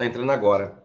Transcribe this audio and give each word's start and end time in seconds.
Tá 0.00 0.06
entrando 0.06 0.32
agora. 0.32 0.82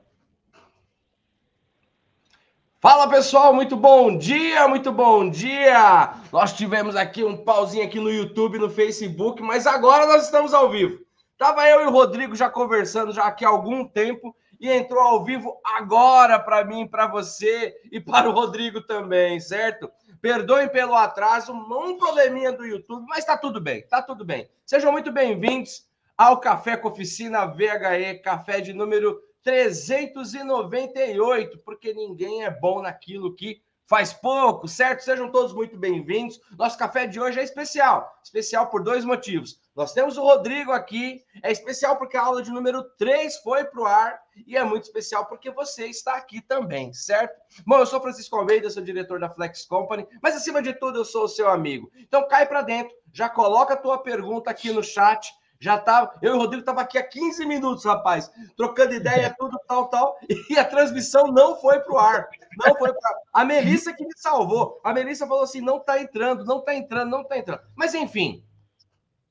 Fala 2.82 3.08
pessoal, 3.08 3.54
muito 3.54 3.78
bom 3.78 4.18
dia, 4.18 4.68
muito 4.68 4.92
bom 4.92 5.30
dia. 5.30 6.16
Nós 6.34 6.52
tivemos 6.52 6.98
aqui 6.98 7.24
um 7.24 7.38
pauzinho 7.38 7.86
aqui 7.86 7.98
no 7.98 8.12
YouTube, 8.12 8.60
no 8.60 8.70
Facebook, 8.70 9.42
mas 9.42 9.66
agora 9.66 10.06
nós 10.06 10.26
estamos 10.26 10.54
ao 10.54 10.70
vivo. 10.70 11.00
Tava 11.38 11.66
eu 11.66 11.84
e 11.84 11.86
o 11.86 11.92
Rodrigo 11.92 12.36
já 12.36 12.50
conversando 12.50 13.14
já 13.14 13.24
aqui 13.24 13.46
há 13.46 13.48
algum 13.48 13.88
tempo 13.88 14.36
e 14.60 14.70
entrou 14.70 15.02
ao 15.02 15.24
vivo 15.24 15.62
agora 15.64 16.38
para 16.38 16.66
mim, 16.66 16.86
para 16.86 17.08
você 17.08 17.74
e 17.90 18.02
para 18.02 18.30
o 18.30 18.34
Rodrigo 18.34 18.82
também, 18.82 19.40
certo? 19.40 19.90
Perdoem 20.22 20.68
pelo 20.68 20.94
atraso, 20.94 21.54
um 21.54 21.98
probleminha 21.98 22.52
do 22.52 22.66
YouTube, 22.66 23.06
mas 23.08 23.24
tá 23.24 23.38
tudo 23.38 23.62
bem, 23.62 23.88
tá 23.88 24.02
tudo 24.02 24.26
bem. 24.26 24.50
Sejam 24.66 24.92
muito 24.92 25.10
bem-vindos 25.10 25.85
ao 26.18 26.40
Café 26.40 26.78
com 26.78 26.88
Oficina 26.88 27.46
VHE, 27.46 28.22
café 28.24 28.62
de 28.62 28.72
número 28.72 29.22
398, 29.44 31.60
porque 31.60 31.94
ninguém 31.94 32.46
é 32.46 32.50
bom 32.50 32.82
naquilo 32.82 33.36
que 33.36 33.62
faz 33.86 34.14
pouco, 34.14 34.68
certo? 34.68 35.04
Sejam 35.04 35.30
todos 35.30 35.54
muito 35.54 35.78
bem-vindos. 35.78 36.40
Nosso 36.58 36.78
café 36.78 37.06
de 37.06 37.20
hoje 37.20 37.40
é 37.40 37.44
especial, 37.44 38.10
especial 38.24 38.68
por 38.68 38.82
dois 38.82 39.04
motivos. 39.04 39.60
Nós 39.76 39.92
temos 39.92 40.18
o 40.18 40.24
Rodrigo 40.24 40.72
aqui, 40.72 41.22
é 41.44 41.52
especial 41.52 41.98
porque 41.98 42.16
a 42.16 42.24
aula 42.24 42.42
de 42.42 42.50
número 42.50 42.82
3 42.98 43.36
foi 43.40 43.66
para 43.66 43.82
o 43.82 43.86
ar 43.86 44.22
e 44.48 44.56
é 44.56 44.64
muito 44.64 44.86
especial 44.86 45.26
porque 45.26 45.52
você 45.52 45.88
está 45.88 46.16
aqui 46.16 46.42
também, 46.42 46.94
certo? 46.94 47.36
Bom, 47.68 47.78
eu 47.78 47.86
sou 47.86 48.02
Francisco 48.02 48.38
Almeida, 48.38 48.70
sou 48.70 48.82
diretor 48.82 49.20
da 49.20 49.30
Flex 49.30 49.66
Company, 49.66 50.08
mas 50.24 50.36
acima 50.36 50.62
de 50.62 50.74
tudo 50.74 51.00
eu 51.00 51.06
sou 51.06 51.26
o 51.26 51.30
seu 51.30 51.50
amigo. 51.50 51.92
Então 51.98 52.26
cai 52.28 52.48
para 52.48 52.62
dentro, 52.62 52.96
já 53.12 53.28
coloca 53.28 53.74
a 53.74 53.78
tua 53.78 53.98
pergunta 53.98 54.50
aqui 54.50 54.72
no 54.72 54.82
chat 54.82 55.30
já 55.60 55.78
tá, 55.78 56.14
eu 56.22 56.34
e 56.34 56.38
o 56.38 56.40
Rodrigo 56.40 56.66
tava 56.66 56.82
aqui 56.82 56.98
há 56.98 57.04
15 57.04 57.46
minutos, 57.46 57.86
rapaz, 57.86 58.32
trocando 58.56 58.94
ideia, 58.94 59.34
tudo 59.40 59.60
tal, 59.68 59.88
tal, 59.88 60.18
e 60.50 60.58
a 60.58 60.66
transmissão 60.66 61.28
não 61.28 61.60
foi 61.60 61.80
pro 61.80 61.98
ar. 61.98 62.28
Não 62.58 62.76
foi 62.76 62.92
pro 62.92 63.02
ar. 63.06 63.16
A 63.34 63.46
Melissa 63.46 63.94
que 63.94 64.06
me 64.06 64.14
salvou. 64.16 64.80
A 64.84 64.94
Melissa 64.94 65.28
falou 65.28 65.44
assim: 65.44 65.62
não 65.62 65.80
tá 65.80 66.00
entrando, 66.02 66.46
não 66.46 66.62
tá 66.62 66.76
entrando, 66.76 67.10
não 67.10 67.24
tá 67.24 67.38
entrando. 67.38 67.62
Mas 67.76 67.94
enfim, 67.94 68.44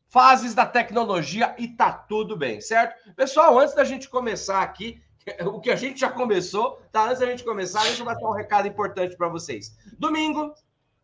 fases 0.08 0.54
da 0.54 0.66
tecnologia 0.66 1.54
e 1.58 1.68
tá 1.68 1.92
tudo 1.92 2.36
bem, 2.36 2.60
certo? 2.60 3.12
Pessoal, 3.14 3.58
antes 3.58 3.74
da 3.74 3.84
gente 3.84 4.08
começar 4.08 4.62
aqui, 4.62 5.02
o 5.46 5.60
que 5.60 5.70
a 5.70 5.76
gente 5.76 6.00
já 6.00 6.10
começou, 6.10 6.80
tá? 6.92 7.06
Antes 7.06 7.20
da 7.20 7.26
gente 7.26 7.44
começar, 7.44 7.82
deixa 7.82 8.02
eu 8.02 8.06
passar 8.06 8.28
um 8.28 8.32
recado 8.32 8.68
importante 8.68 9.16
para 9.16 9.28
vocês. 9.28 9.76
Domingo, 9.98 10.54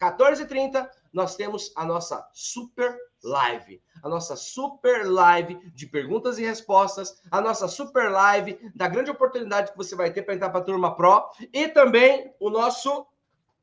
14h30, 0.00 0.88
nós 1.12 1.36
temos 1.36 1.72
a 1.76 1.84
nossa 1.84 2.26
super 2.32 2.96
live. 3.22 3.80
A 4.02 4.08
nossa 4.08 4.36
super 4.36 5.06
live 5.06 5.58
de 5.74 5.86
perguntas 5.86 6.38
e 6.38 6.44
respostas, 6.44 7.20
a 7.30 7.40
nossa 7.40 7.68
super 7.68 8.10
live 8.10 8.58
da 8.74 8.88
grande 8.88 9.10
oportunidade 9.10 9.72
que 9.72 9.76
você 9.76 9.94
vai 9.94 10.10
ter 10.10 10.22
para 10.22 10.34
entrar 10.34 10.50
para 10.50 10.60
a 10.60 10.64
Turma 10.64 10.94
Pro 10.96 11.28
e 11.52 11.68
também 11.68 12.32
o 12.40 12.50
nosso 12.50 13.06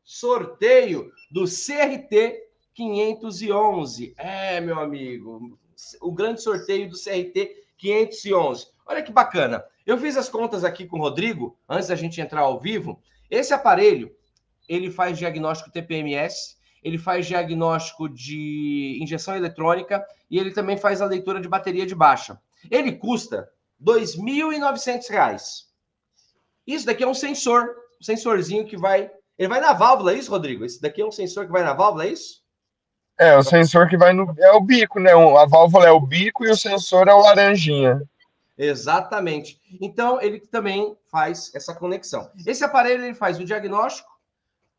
sorteio 0.03 1.11
do 1.31 1.45
CRT 1.45 2.43
511. 2.73 4.13
É, 4.17 4.61
meu 4.61 4.79
amigo, 4.79 5.57
o 6.01 6.11
grande 6.11 6.41
sorteio 6.41 6.89
do 6.89 6.95
CRT 6.95 7.65
511. 7.77 8.67
Olha 8.85 9.03
que 9.03 9.11
bacana. 9.11 9.63
Eu 9.85 9.97
fiz 9.97 10.15
as 10.17 10.29
contas 10.29 10.63
aqui 10.63 10.85
com 10.85 10.97
o 10.97 11.01
Rodrigo, 11.01 11.57
antes 11.67 11.87
da 11.87 11.95
gente 11.95 12.21
entrar 12.21 12.41
ao 12.41 12.59
vivo. 12.59 13.01
Esse 13.29 13.53
aparelho, 13.53 14.15
ele 14.67 14.91
faz 14.91 15.17
diagnóstico 15.17 15.71
TPMS, 15.71 16.56
ele 16.83 16.97
faz 16.97 17.25
diagnóstico 17.25 18.07
de 18.07 18.99
injeção 19.01 19.35
eletrônica 19.35 20.05
e 20.29 20.39
ele 20.39 20.51
também 20.51 20.77
faz 20.77 21.01
a 21.01 21.05
leitura 21.05 21.39
de 21.41 21.47
bateria 21.47 21.85
de 21.85 21.95
baixa. 21.95 22.39
Ele 22.69 22.91
custa 22.93 23.49
R$ 23.79 23.93
2.900. 23.93 25.67
Isso 26.65 26.85
daqui 26.85 27.03
é 27.03 27.07
um 27.07 27.13
sensor, 27.13 27.75
um 27.99 28.03
sensorzinho 28.03 28.65
que 28.65 28.75
vai. 28.75 29.09
Ele 29.37 29.47
vai 29.47 29.61
na 29.61 29.73
válvula, 29.73 30.13
é 30.13 30.17
isso, 30.17 30.31
Rodrigo? 30.31 30.65
Esse 30.65 30.81
daqui 30.81 31.01
é 31.01 31.05
um 31.05 31.11
sensor 31.11 31.45
que 31.45 31.51
vai 31.51 31.63
na 31.63 31.73
válvula, 31.73 32.05
é 32.05 32.09
isso? 32.09 32.41
É, 33.19 33.35
o 33.35 33.43
sensor 33.43 33.87
que 33.87 33.97
vai 33.97 34.13
no. 34.13 34.33
É 34.37 34.51
o 34.51 34.61
bico, 34.61 34.99
né? 34.99 35.11
A 35.11 35.45
válvula 35.45 35.87
é 35.87 35.91
o 35.91 35.99
bico 35.99 36.45
e 36.45 36.51
o 36.51 36.57
sensor 36.57 37.07
é 37.07 37.13
o 37.13 37.21
laranjinha. 37.21 38.01
Exatamente. 38.57 39.59
Então, 39.79 40.19
ele 40.21 40.39
também 40.39 40.95
faz 41.11 41.53
essa 41.53 41.73
conexão. 41.75 42.29
Esse 42.45 42.63
aparelho 42.63 43.03
ele 43.03 43.13
faz 43.13 43.39
o 43.39 43.45
diagnóstico, 43.45 44.09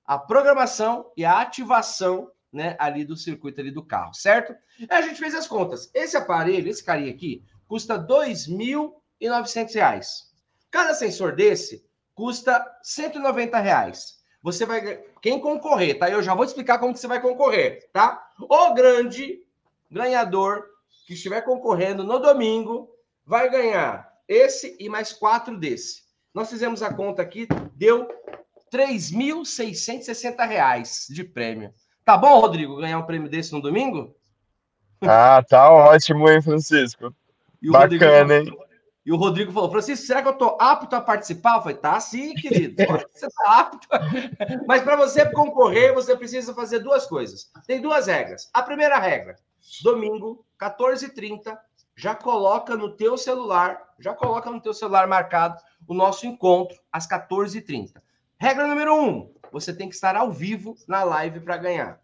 a 0.09 0.19
programação 0.19 1.13
e 1.15 1.23
a 1.23 1.39
ativação 1.39 2.33
né, 2.51 2.75
ali 2.79 3.05
do 3.05 3.15
circuito 3.15 3.61
ali 3.61 3.71
do 3.71 3.85
carro, 3.85 4.15
certo? 4.15 4.57
A 4.89 5.03
gente 5.03 5.21
fez 5.21 5.35
as 5.35 5.47
contas. 5.47 5.91
Esse 5.93 6.17
aparelho, 6.17 6.71
esse 6.71 6.83
carinha 6.83 7.11
aqui, 7.11 7.45
custa 7.67 7.99
R$ 7.99 8.07
2.900. 8.07 10.29
Cada 10.71 10.95
sensor 10.95 11.37
desse 11.37 11.87
custa 12.15 12.65
190 12.83 13.59
reais. 13.59 14.23
Você 14.43 14.65
vai 14.65 14.97
quem 15.21 15.39
concorrer, 15.39 15.99
tá? 15.99 16.09
Eu 16.09 16.23
já 16.23 16.35
vou 16.35 16.47
explicar 16.47 16.79
como 16.79 16.95
que 16.95 17.01
você 17.01 17.07
vai 17.07 17.21
concorrer, 17.21 17.91
tá? 17.93 18.31
O 18.41 18.73
grande 18.73 19.45
ganhador 19.91 20.65
que 21.07 21.13
estiver 21.13 21.43
concorrendo 21.43 22.03
no 22.03 22.19
domingo 22.19 22.91
vai 23.27 23.51
ganhar 23.51 24.11
esse 24.27 24.75
e 24.81 24.89
mais 24.89 25.13
quatro 25.13 25.59
desse. 25.59 26.05
Nós 26.33 26.49
fizemos 26.49 26.83
a 26.83 26.95
conta 26.95 27.21
aqui, 27.21 27.47
deu 27.75 28.09
3.660 28.73 30.47
reais 30.47 31.07
de 31.11 31.25
prêmio. 31.25 31.73
Tá 32.05 32.17
bom, 32.17 32.41
Rodrigo, 32.41 32.77
ganhar 32.77 32.99
um 32.99 33.07
prêmio 33.07 33.29
desse 33.29 33.53
no 33.53 33.61
domingo? 33.61 34.15
Ah, 35.03 35.43
tá 35.49 35.71
ótimo, 35.71 36.29
hein, 36.29 36.43
Francisco? 36.43 37.15
Bacana, 37.63 38.39
Rodrigo, 38.39 38.63
hein? 38.63 38.69
E 39.09 39.13
o 39.13 39.17
Rodrigo 39.17 39.51
falou: 39.53 39.71
Francisco, 39.71 40.07
será 40.07 40.21
que 40.21 40.29
eu 40.29 40.35
tô 40.35 40.59
apto 40.61 40.95
a 40.95 41.01
participar? 41.01 41.57
Eu 41.57 41.63
falei: 41.63 41.79
tá 41.79 41.99
sim, 41.99 42.35
querido. 42.35 42.77
Você 43.15 43.27
tá 43.27 43.61
apto. 43.61 43.89
Mas 44.69 44.83
para 44.83 44.97
você 44.97 45.25
concorrer, 45.33 45.95
você 45.95 46.15
precisa 46.15 46.53
fazer 46.53 46.81
duas 46.81 47.07
coisas. 47.07 47.51
Tem 47.67 47.81
duas 47.81 48.07
regras. 48.07 48.51
A 48.53 48.63
primeira 48.63 48.99
regra: 48.99 49.37
domingo, 49.83 50.45
14h30, 50.61 51.57
já 51.97 52.15
coloca 52.15 52.77
no 52.77 52.97
teu 52.97 53.17
celular, 53.17 53.83
já 53.99 54.13
coloca 54.13 54.51
no 54.51 54.61
teu 54.61 54.75
celular 54.75 55.07
marcado 55.07 55.59
o 55.87 55.95
nosso 55.95 56.27
encontro 56.27 56.79
às 56.93 57.09
14h30. 57.09 57.93
Regra 58.39 58.67
número 58.67 58.95
um: 58.95 59.33
você 59.51 59.75
tem 59.75 59.89
que 59.89 59.95
estar 59.95 60.15
ao 60.15 60.31
vivo 60.31 60.77
na 60.87 61.03
live 61.03 61.41
para 61.41 61.57
ganhar. 61.57 62.01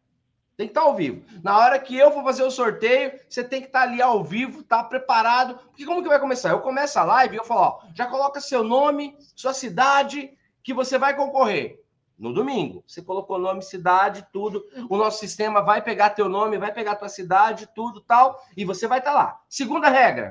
Tem 0.56 0.66
que 0.66 0.70
estar 0.72 0.82
ao 0.82 0.94
vivo. 0.94 1.24
Na 1.42 1.58
hora 1.58 1.78
que 1.78 1.96
eu 1.96 2.12
for 2.12 2.22
fazer 2.22 2.42
o 2.44 2.50
sorteio, 2.50 3.12
você 3.28 3.42
tem 3.42 3.60
que 3.60 3.66
estar 3.66 3.82
ali 3.82 4.00
ao 4.00 4.22
vivo, 4.22 4.62
tá 4.62 4.82
preparado. 4.84 5.56
Porque 5.56 5.84
como 5.84 6.02
que 6.02 6.08
vai 6.08 6.20
começar? 6.20 6.50
Eu 6.50 6.60
começo 6.60 6.98
a 6.98 7.04
live 7.04 7.34
e 7.34 7.38
eu 7.38 7.44
falo, 7.44 7.60
ó, 7.60 7.80
já 7.94 8.06
coloca 8.06 8.40
seu 8.40 8.62
nome, 8.62 9.16
sua 9.34 9.52
cidade, 9.52 10.36
que 10.62 10.72
você 10.72 10.96
vai 10.96 11.16
concorrer. 11.16 11.82
No 12.16 12.32
domingo, 12.32 12.84
você 12.86 13.02
colocou 13.02 13.38
nome, 13.38 13.62
cidade, 13.62 14.26
tudo. 14.32 14.64
O 14.88 14.96
nosso 14.96 15.18
sistema 15.18 15.60
vai 15.60 15.82
pegar 15.82 16.10
teu 16.10 16.28
nome, 16.28 16.58
vai 16.58 16.72
pegar 16.72 16.94
tua 16.94 17.08
cidade, 17.08 17.68
tudo 17.74 18.00
tal, 18.00 18.40
e 18.56 18.64
você 18.64 18.86
vai 18.86 19.00
estar 19.00 19.12
lá. 19.12 19.40
Segunda 19.48 19.88
regra: 19.88 20.30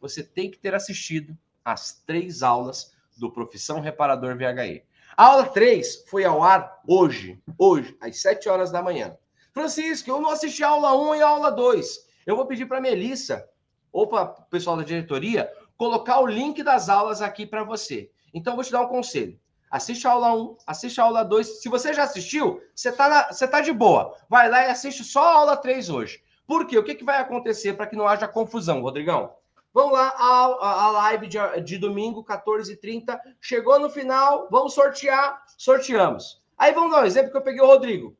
você 0.00 0.22
tem 0.22 0.50
que 0.50 0.58
ter 0.58 0.74
assistido 0.74 1.36
as 1.62 2.02
três 2.06 2.42
aulas 2.42 2.94
do 3.18 3.30
Profissão 3.30 3.80
Reparador 3.80 4.34
VHE. 4.34 4.87
A 5.18 5.24
aula 5.24 5.46
3 5.46 6.04
foi 6.06 6.24
ao 6.24 6.44
ar 6.44 6.80
hoje, 6.86 7.42
hoje, 7.58 7.96
às 8.00 8.20
7 8.20 8.48
horas 8.48 8.70
da 8.70 8.80
manhã. 8.80 9.16
Francisco, 9.52 10.08
eu 10.08 10.20
não 10.20 10.30
assisti 10.30 10.62
a 10.62 10.68
aula 10.68 10.96
1 10.96 11.16
e 11.16 11.22
a 11.22 11.26
aula 11.26 11.50
2. 11.50 12.06
Eu 12.24 12.36
vou 12.36 12.46
pedir 12.46 12.66
para 12.66 12.78
a 12.78 12.80
Melissa, 12.80 13.44
ou 13.90 14.06
para 14.06 14.30
o 14.30 14.42
pessoal 14.44 14.76
da 14.76 14.84
diretoria, 14.84 15.52
colocar 15.76 16.20
o 16.20 16.26
link 16.28 16.62
das 16.62 16.88
aulas 16.88 17.20
aqui 17.20 17.44
para 17.44 17.64
você. 17.64 18.08
Então, 18.32 18.52
eu 18.52 18.54
vou 18.54 18.64
te 18.64 18.70
dar 18.70 18.82
um 18.82 18.86
conselho. 18.86 19.36
Assiste 19.68 20.06
a 20.06 20.12
aula 20.12 20.32
1, 20.32 20.56
assiste 20.64 21.00
a 21.00 21.04
aula 21.04 21.24
2. 21.24 21.62
Se 21.62 21.68
você 21.68 21.92
já 21.92 22.04
assistiu, 22.04 22.62
você 22.72 22.90
está 22.90 23.28
tá 23.32 23.60
de 23.60 23.72
boa. 23.72 24.16
Vai 24.28 24.48
lá 24.48 24.66
e 24.66 24.70
assiste 24.70 25.02
só 25.02 25.24
a 25.24 25.34
aula 25.38 25.56
3 25.56 25.90
hoje. 25.90 26.22
Por 26.46 26.64
quê? 26.64 26.78
O 26.78 26.84
que, 26.84 26.94
que 26.94 27.02
vai 27.02 27.18
acontecer 27.18 27.72
para 27.72 27.88
que 27.88 27.96
não 27.96 28.06
haja 28.06 28.28
confusão, 28.28 28.82
Rodrigão? 28.82 29.34
Vamos 29.72 29.92
lá, 29.92 30.08
a, 30.16 30.86
a 30.86 30.90
live 30.90 31.26
de, 31.26 31.38
de 31.62 31.78
domingo, 31.78 32.24
14h30. 32.24 33.18
Chegou 33.40 33.78
no 33.78 33.90
final, 33.90 34.48
vamos 34.50 34.74
sortear, 34.74 35.42
sorteamos. 35.56 36.42
Aí 36.56 36.72
vamos 36.72 36.90
dar 36.90 37.02
um 37.02 37.06
exemplo 37.06 37.30
que 37.30 37.36
eu 37.36 37.42
peguei 37.42 37.60
o 37.60 37.66
Rodrigo. 37.66 38.16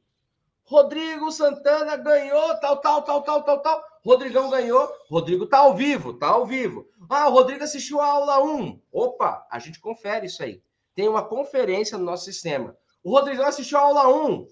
Rodrigo 0.69 1.33
Santana 1.33 1.97
ganhou, 1.97 2.55
tal, 2.61 2.77
tal, 2.77 3.03
tal, 3.03 3.23
tal, 3.23 3.43
tal, 3.43 3.63
tal. 3.63 3.83
Rodrigão 4.05 4.51
ganhou. 4.51 4.87
Rodrigo 5.11 5.47
tá 5.47 5.59
ao 5.59 5.75
vivo, 5.75 6.13
tá 6.13 6.29
ao 6.29 6.45
vivo. 6.45 6.87
Ah, 7.09 7.29
o 7.29 7.33
Rodrigo 7.33 7.65
assistiu 7.65 8.03
a 8.03 8.07
aula 8.07 8.43
1. 8.45 8.79
Opa, 8.93 9.47
a 9.51 9.59
gente 9.59 9.81
confere 9.81 10.27
isso 10.27 10.43
aí. 10.43 10.63
Tem 10.95 11.09
uma 11.09 11.25
conferência 11.25 11.97
no 11.97 12.05
nosso 12.05 12.25
sistema. 12.27 12.77
O 13.03 13.11
Rodrigão 13.11 13.47
assistiu 13.47 13.79
a 13.79 13.83
aula 13.83 14.09
1. 14.29 14.47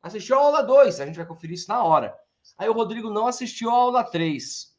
Assistiu 0.00 0.36
a 0.36 0.40
aula 0.40 0.62
2. 0.62 1.00
A 1.00 1.06
gente 1.06 1.16
vai 1.16 1.26
conferir 1.26 1.54
isso 1.54 1.68
na 1.68 1.82
hora. 1.82 2.16
Aí 2.56 2.68
o 2.68 2.72
Rodrigo 2.72 3.10
não 3.10 3.26
assistiu 3.26 3.68
a 3.70 3.74
aula 3.74 4.04
3. 4.04 4.75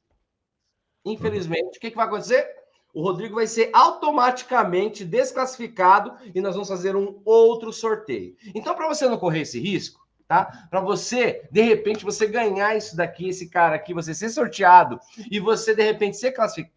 Infelizmente, 1.12 1.78
o 1.78 1.82
que, 1.82 1.92
que 1.92 1.98
vai 1.98 2.06
acontecer? 2.06 2.48
O 2.94 3.02
Rodrigo 3.02 3.36
vai 3.36 3.48
ser 3.48 3.70
automaticamente 3.74 5.06
desclassificado 5.06 6.14
e 6.34 6.42
nós 6.42 6.56
vamos 6.56 6.70
fazer 6.70 6.96
um 6.96 7.22
outro 7.24 7.72
sorteio. 7.72 8.36
Então, 8.56 8.76
para 8.76 8.88
você 8.88 9.08
não 9.08 9.18
correr 9.18 9.42
esse 9.42 9.60
risco, 9.60 10.06
tá? 10.28 10.68
Para 10.70 10.82
você, 10.82 11.48
de 11.52 11.62
repente, 11.62 12.04
você 12.04 12.28
ganhar 12.28 12.76
isso 12.76 12.96
daqui, 12.96 13.30
esse 13.30 13.50
cara 13.50 13.76
aqui, 13.76 13.94
você 13.94 14.14
ser 14.14 14.30
sorteado 14.30 15.00
e 15.30 15.40
você, 15.40 15.76
de 15.76 15.84
repente, 15.84 16.18
ser, 16.18 16.34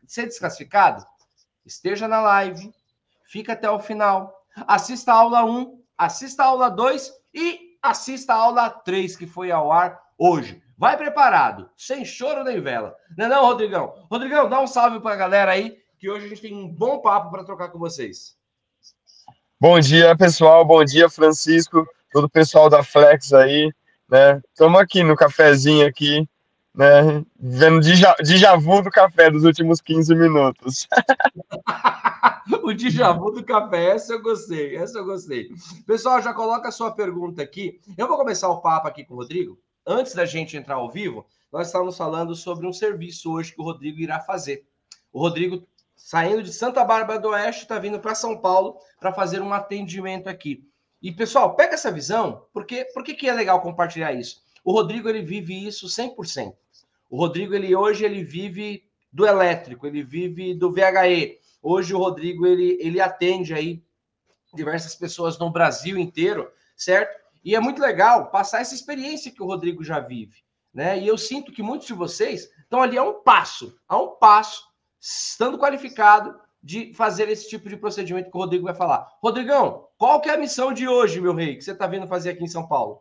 ser 0.07 0.27
desclassificado, 0.27 1.07
esteja 1.65 2.07
na 2.07 2.21
live, 2.21 2.73
fica 3.25 3.55
até 3.55 3.71
o 3.71 3.81
final, 3.81 4.45
assista 4.67 5.13
a 5.13 5.17
aula 5.17 5.45
1, 5.45 5.81
assista 5.97 6.43
a 6.43 6.47
aula 6.47 6.69
2 6.69 7.13
e 7.35 7.79
assista 7.83 8.35
a 8.35 8.37
aula 8.37 8.69
3 8.69 9.17
que 9.17 9.27
foi 9.27 9.51
ao 9.51 9.73
ar 9.73 10.01
hoje. 10.19 10.63
Vai 10.81 10.97
preparado, 10.97 11.69
sem 11.77 12.07
choro 12.07 12.43
nem 12.43 12.59
vela. 12.59 12.97
Não 13.15 13.27
é 13.27 13.29
não, 13.29 13.45
Rodrigão? 13.45 13.93
Rodrigão, 14.11 14.49
dá 14.49 14.63
um 14.63 14.67
salve 14.67 14.99
para 14.99 15.13
a 15.13 15.17
galera 15.17 15.53
aí, 15.53 15.77
que 15.99 16.09
hoje 16.09 16.25
a 16.25 16.29
gente 16.31 16.41
tem 16.41 16.55
um 16.55 16.67
bom 16.67 17.01
papo 17.01 17.31
para 17.31 17.45
trocar 17.45 17.69
com 17.69 17.79
vocês. 17.79 18.35
Bom 19.61 19.79
dia, 19.79 20.17
pessoal. 20.17 20.65
Bom 20.65 20.83
dia, 20.83 21.11
Francisco. 21.11 21.87
Todo 22.11 22.25
o 22.25 22.31
pessoal 22.31 22.71
da 22.71 22.83
Flex 22.83 23.31
aí, 23.35 23.71
né? 24.09 24.41
Estamos 24.49 24.81
aqui 24.81 25.03
no 25.03 25.15
cafezinho 25.15 25.87
aqui, 25.87 26.27
né? 26.75 27.27
Vendo 27.39 27.81
déjà 27.81 28.57
vu 28.57 28.81
do 28.81 28.91
café 28.91 29.31
dos 29.31 29.45
últimos 29.45 29.83
15 29.83 30.15
minutos. 30.15 30.89
o 32.65 32.73
déjà 32.73 33.13
vu 33.13 33.33
do 33.33 33.45
café, 33.45 33.91
essa 33.91 34.15
eu 34.15 34.23
gostei, 34.23 34.77
essa 34.77 34.97
eu 34.97 35.05
gostei. 35.05 35.51
Pessoal, 35.87 36.23
já 36.23 36.33
coloca 36.33 36.71
a 36.71 36.73
sua 36.73 36.91
pergunta 36.91 37.43
aqui. 37.43 37.79
Eu 37.99 38.09
vou 38.09 38.17
começar 38.17 38.49
o 38.49 38.63
papo 38.63 38.89
aqui 38.89 39.05
com 39.05 39.13
o 39.13 39.19
Rodrigo. 39.19 39.59
Antes 39.87 40.15
da 40.15 40.25
gente 40.25 40.57
entrar 40.57 40.77
ao 40.77 40.91
vivo, 40.91 41.27
nós 41.53 41.67
estávamos 41.67 41.97
falando 41.97 42.35
sobre 42.35 42.67
um 42.67 42.73
serviço 42.73 43.33
hoje 43.33 43.53
que 43.53 43.61
o 43.61 43.65
Rodrigo 43.65 44.01
irá 44.01 44.21
fazer. 44.21 44.67
O 45.13 45.19
Rodrigo, 45.21 45.67
saindo 45.97 46.43
de 46.43 46.53
Santa 46.53 46.85
Bárbara 46.85 47.19
do 47.19 47.29
Oeste, 47.29 47.63
está 47.63 47.79
vindo 47.79 47.99
para 47.99 48.15
São 48.15 48.39
Paulo 48.39 48.79
para 48.99 49.13
fazer 49.13 49.43
um 49.43 49.53
atendimento 49.53 50.29
aqui. 50.29 50.65
E, 51.03 51.11
pessoal, 51.11 51.57
pega 51.57 51.75
essa 51.75 51.91
visão, 51.91 52.47
porque 52.53 52.85
por 52.93 53.03
que 53.03 53.27
é 53.27 53.33
legal 53.33 53.61
compartilhar 53.63 54.13
isso? 54.13 54.43
O 54.63 54.73
Rodrigo 54.73 55.09
ele 55.09 55.23
vive 55.23 55.67
isso 55.67 55.87
100%. 55.87 56.55
O 57.09 57.17
Rodrigo 57.17 57.55
ele 57.55 57.75
hoje 57.75 58.05
ele 58.05 58.23
vive 58.23 58.85
do 59.13 59.27
elétrico, 59.27 59.87
ele 59.87 60.03
vive 60.03 60.55
do 60.55 60.71
VHE. 60.71 61.39
Hoje 61.63 61.95
o 61.95 61.99
Rodrigo 61.99 62.47
ele, 62.47 62.79
ele 62.81 63.01
atende 63.01 63.55
aí 63.55 63.83
diversas 64.55 64.95
pessoas 64.95 65.39
no 65.39 65.51
Brasil 65.51 65.99
inteiro, 65.99 66.51
certo? 66.77 67.19
E 67.45 67.55
é 67.55 67.61
muito 67.61 67.81
legal 67.81 68.31
passar 68.31 68.61
essa 68.61 68.75
experiência 68.75 69.31
que 69.31 69.43
o 69.43 69.47
Rodrigo 69.47 69.83
já 69.83 69.99
vive, 69.99 70.43
né? 70.73 70.99
E 70.99 71.07
eu 71.07 71.17
sinto 71.17 71.53
que 71.53 71.63
muitos 71.63 71.87
de 71.87 71.95
vocês 71.95 72.51
estão 72.63 72.83
ali 72.83 72.99
a 72.99 73.03
um 73.03 73.23
passo, 73.23 73.77
a 73.89 73.99
um 73.99 74.17
passo, 74.17 74.65
estando 75.01 75.59
qualificado 75.59 76.39
de 76.63 76.93
fazer 76.95 77.29
esse 77.29 77.49
tipo 77.49 77.69
de 77.69 77.77
procedimento 77.77 78.31
que 78.31 78.37
o 78.37 78.41
Rodrigo 78.41 78.65
vai 78.65 78.75
falar. 78.75 79.09
Rodrigão, 79.23 79.87
qual 79.97 80.21
que 80.21 80.29
é 80.29 80.35
a 80.35 80.39
missão 80.39 80.73
de 80.73 80.87
hoje, 80.87 81.21
meu 81.21 81.35
rei, 81.35 81.57
que 81.57 81.65
você 81.65 81.73
está 81.73 81.87
vindo 81.87 82.07
fazer 82.07 82.31
aqui 82.31 82.45
em 82.45 82.49
São 82.49 82.67
Paulo? 82.67 83.01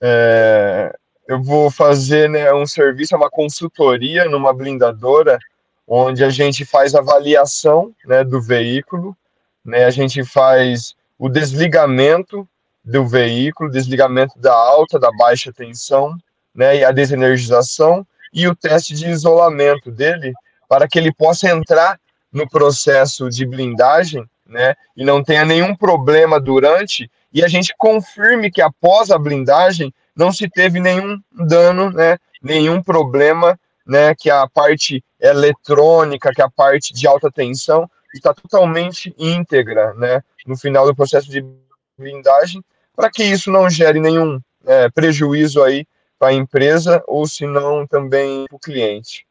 É, 0.00 0.94
eu 1.28 1.42
vou 1.42 1.70
fazer 1.70 2.28
né, 2.28 2.52
um 2.54 2.66
serviço, 2.66 3.14
uma 3.16 3.30
consultoria 3.30 4.24
numa 4.24 4.52
blindadora, 4.52 5.38
onde 5.86 6.24
a 6.24 6.30
gente 6.30 6.64
faz 6.64 6.94
avaliação 6.94 7.94
né, 8.06 8.24
do 8.24 8.40
veículo, 8.40 9.14
né, 9.62 9.84
a 9.84 9.90
gente 9.90 10.24
faz 10.24 10.96
o 11.18 11.28
desligamento 11.28 12.48
do 12.84 13.06
veículo, 13.06 13.70
desligamento 13.70 14.38
da 14.38 14.52
alta, 14.52 14.98
da 14.98 15.10
baixa 15.10 15.52
tensão, 15.52 16.16
né, 16.54 16.76
e 16.76 16.84
a 16.84 16.92
desenergização, 16.92 18.06
e 18.32 18.46
o 18.46 18.54
teste 18.54 18.94
de 18.94 19.08
isolamento 19.08 19.90
dele, 19.90 20.32
para 20.68 20.86
que 20.86 20.98
ele 20.98 21.12
possa 21.12 21.48
entrar 21.48 21.98
no 22.32 22.48
processo 22.48 23.30
de 23.30 23.46
blindagem, 23.46 24.28
né, 24.46 24.74
e 24.96 25.04
não 25.04 25.22
tenha 25.24 25.44
nenhum 25.44 25.74
problema 25.74 26.38
durante, 26.38 27.10
e 27.32 27.42
a 27.42 27.48
gente 27.48 27.74
confirme 27.78 28.50
que 28.50 28.60
após 28.60 29.10
a 29.10 29.18
blindagem 29.18 29.92
não 30.14 30.30
se 30.32 30.48
teve 30.48 30.78
nenhum 30.78 31.18
dano, 31.32 31.90
né, 31.90 32.18
nenhum 32.42 32.82
problema, 32.82 33.58
né, 33.86 34.14
que 34.14 34.30
a 34.30 34.46
parte 34.46 35.02
eletrônica, 35.18 36.32
que 36.32 36.42
a 36.42 36.50
parte 36.50 36.92
de 36.92 37.06
alta 37.06 37.30
tensão 37.30 37.88
está 38.14 38.34
totalmente 38.34 39.14
íntegra, 39.18 39.94
né, 39.94 40.22
no 40.46 40.56
final 40.56 40.86
do 40.86 40.94
processo 40.94 41.30
de 41.30 41.44
blindagem, 41.98 42.62
para 42.94 43.10
que 43.10 43.24
isso 43.24 43.50
não 43.50 43.68
gere 43.68 44.00
nenhum 44.00 44.40
é, 44.64 44.88
prejuízo 44.90 45.62
aí 45.62 45.86
para 46.18 46.28
a 46.28 46.32
empresa 46.34 47.02
ou 47.06 47.26
se 47.26 47.46
não 47.46 47.86
também 47.86 48.46
para 48.48 48.56
o 48.56 48.58
cliente. 48.58 49.26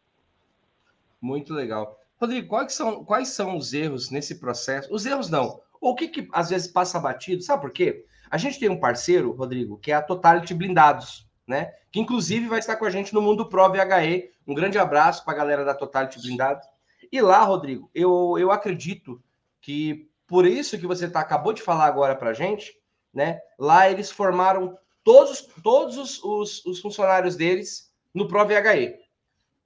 Muito 1.22 1.54
legal. 1.54 2.00
Rodrigo, 2.20 2.48
quais 2.48 2.74
são, 2.74 3.04
quais 3.04 3.30
são 3.30 3.58
os 3.58 3.74
erros 3.74 4.10
nesse 4.10 4.36
processo? 4.36 4.94
Os 4.94 5.06
erros 5.06 5.30
não. 5.30 5.62
O 5.80 5.96
que, 5.96 6.08
que 6.08 6.28
às 6.32 6.50
vezes 6.50 6.68
passa 6.68 7.00
batido? 7.00 7.44
Sabe 7.44 7.62
por 7.62 7.72
quê? 7.72 8.06
A 8.30 8.38
gente 8.38 8.60
tem 8.60 8.70
um 8.70 8.80
parceiro, 8.80 9.32
Rodrigo, 9.32 9.78
que 9.78 9.92
é 9.92 9.96
a 9.96 10.02
Totality 10.02 10.54
Blindados, 10.54 11.28
né? 11.48 11.74
Que 11.92 12.00
inclusive 12.00 12.48
vai 12.48 12.60
estar 12.60 12.76
com 12.78 12.86
a 12.86 12.90
gente 12.90 13.14
no 13.14 13.22
Mundo 13.22 13.48
Pro 13.48 13.70
VHE. 13.70 14.32
Um 14.48 14.54
grande 14.54 14.78
abraço 14.78 15.24
para 15.24 15.34
a 15.34 15.38
galera 15.38 15.66
da 15.66 15.74
Totality 15.74 16.20
Blindados. 16.20 16.68
E 17.12 17.22
lá, 17.22 17.44
Rodrigo, 17.44 17.90
eu, 17.94 18.38
eu 18.40 18.52
acredito 18.52 19.22
que 19.62 20.10
por 20.28 20.46
isso 20.46 20.80
que 20.80 20.88
você 20.88 21.08
tá, 21.08 21.20
acabou 21.20 21.54
de 21.54 21.62
falar 21.62 21.86
agora 21.86 22.16
para 22.16 22.32
a 22.32 22.34
gente, 22.34 22.76
né? 23.14 23.40
Lá 23.60 23.90
eles 23.90 24.10
formaram 24.10 24.78
todos, 25.04 25.42
todos 25.62 25.98
os, 25.98 26.24
os, 26.24 26.66
os 26.66 26.80
funcionários 26.80 27.36
deles 27.36 27.92
no 28.14 28.28
Pro 28.28 28.46
VHE. 28.46 28.96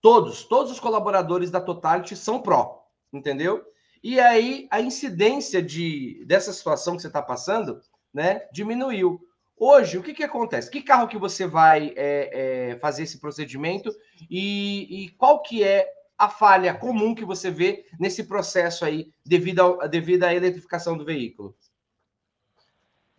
Todos, 0.01 0.43
todos 0.43 0.71
os 0.71 0.79
colaboradores 0.79 1.49
da 1.49 1.61
Totality 1.61 2.15
são 2.15 2.41
Pro, 2.41 2.81
entendeu? 3.11 3.63
E 4.03 4.19
aí 4.19 4.67
a 4.69 4.79
incidência 4.79 5.61
de, 5.61 6.23
dessa 6.25 6.53
situação 6.53 6.95
que 6.95 7.01
você 7.01 7.07
está 7.07 7.21
passando, 7.21 7.81
né, 8.13 8.47
diminuiu. 8.51 9.19
Hoje, 9.59 9.97
o 9.97 10.03
que, 10.03 10.13
que 10.13 10.23
acontece? 10.23 10.69
Que 10.69 10.83
carro 10.83 11.07
que 11.07 11.17
você 11.17 11.47
vai 11.47 11.91
é, 11.95 12.71
é, 12.71 12.79
fazer 12.79 13.03
esse 13.03 13.19
procedimento 13.19 13.91
e, 14.29 15.05
e, 15.05 15.09
qual 15.09 15.41
que 15.41 15.63
é 15.63 15.91
a 16.15 16.29
falha 16.29 16.75
comum 16.75 17.15
que 17.15 17.25
você 17.25 17.49
vê 17.49 17.85
nesse 17.99 18.23
processo 18.23 18.85
aí 18.85 19.11
devido, 19.25 19.59
ao, 19.59 19.89
devido 19.89 20.23
à 20.23 20.33
eletrificação 20.33 20.95
do 20.95 21.03
veículo? 21.03 21.55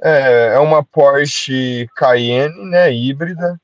É, 0.00 0.54
é 0.54 0.58
uma 0.58 0.84
Porsche 0.84 1.88
Cayenne, 1.96 2.70
né, 2.70 2.92
híbrida, 2.92 3.60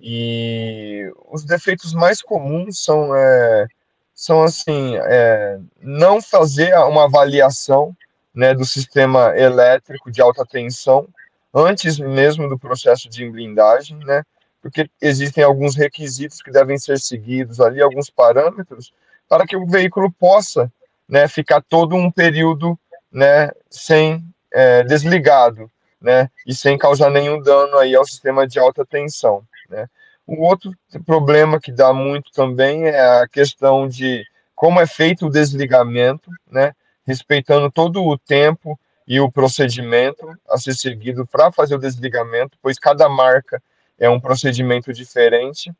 e 0.00 1.12
os 1.30 1.44
defeitos 1.44 1.92
mais 1.92 2.22
comuns 2.22 2.82
são, 2.82 3.14
é, 3.14 3.66
são 4.14 4.42
assim, 4.42 4.96
é, 4.96 5.58
não 5.80 6.20
fazer 6.20 6.74
uma 6.74 7.04
avaliação 7.04 7.96
né, 8.34 8.54
do 8.54 8.64
sistema 8.64 9.36
elétrico 9.36 10.10
de 10.10 10.20
alta 10.22 10.44
tensão 10.44 11.08
antes 11.52 11.98
mesmo 11.98 12.48
do 12.48 12.58
processo 12.58 13.08
de 13.08 13.28
blindagem, 13.28 13.98
né, 13.98 14.24
porque 14.60 14.88
existem 15.00 15.42
alguns 15.42 15.74
requisitos 15.74 16.40
que 16.40 16.50
devem 16.50 16.78
ser 16.78 16.98
seguidos 16.98 17.60
ali, 17.60 17.82
alguns 17.82 18.08
parâmetros, 18.08 18.92
para 19.28 19.46
que 19.46 19.56
o 19.56 19.66
veículo 19.66 20.10
possa 20.12 20.72
né, 21.08 21.26
ficar 21.26 21.60
todo 21.60 21.96
um 21.96 22.10
período 22.10 22.78
né, 23.10 23.50
sem 23.68 24.24
é, 24.52 24.82
desligado, 24.84 25.70
né, 26.00 26.28
e 26.46 26.54
sem 26.54 26.76
causar 26.76 27.10
nenhum 27.10 27.40
dano 27.40 27.78
aí 27.78 27.94
ao 27.94 28.04
sistema 28.04 28.46
de 28.46 28.58
alta 28.58 28.84
tensão, 28.84 29.42
né. 29.68 29.88
O 30.26 30.42
outro 30.42 30.72
problema 31.04 31.60
que 31.60 31.72
dá 31.72 31.92
muito 31.92 32.30
também 32.32 32.86
é 32.86 33.22
a 33.22 33.28
questão 33.28 33.88
de 33.88 34.24
como 34.54 34.80
é 34.80 34.86
feito 34.86 35.26
o 35.26 35.30
desligamento, 35.30 36.30
né, 36.50 36.72
respeitando 37.04 37.70
todo 37.70 38.04
o 38.04 38.16
tempo 38.16 38.78
e 39.06 39.20
o 39.20 39.30
procedimento 39.30 40.26
a 40.48 40.56
ser 40.56 40.74
seguido 40.74 41.26
para 41.26 41.50
fazer 41.50 41.74
o 41.74 41.78
desligamento, 41.78 42.56
pois 42.62 42.78
cada 42.78 43.08
marca 43.08 43.60
é 43.98 44.08
um 44.08 44.20
procedimento 44.20 44.92
diferente, 44.92 45.72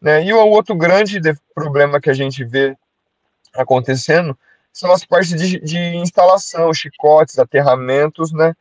né, 0.00 0.22
e 0.24 0.32
o 0.32 0.46
outro 0.46 0.74
grande 0.74 1.20
problema 1.54 2.00
que 2.00 2.10
a 2.10 2.14
gente 2.14 2.44
vê 2.44 2.76
acontecendo 3.54 4.38
são 4.76 4.92
as 4.92 5.06
partes 5.06 5.30
de, 5.30 5.58
de 5.58 5.78
instalação, 5.96 6.72
chicotes, 6.74 7.38
aterramentos, 7.38 8.30
né, 8.30 8.54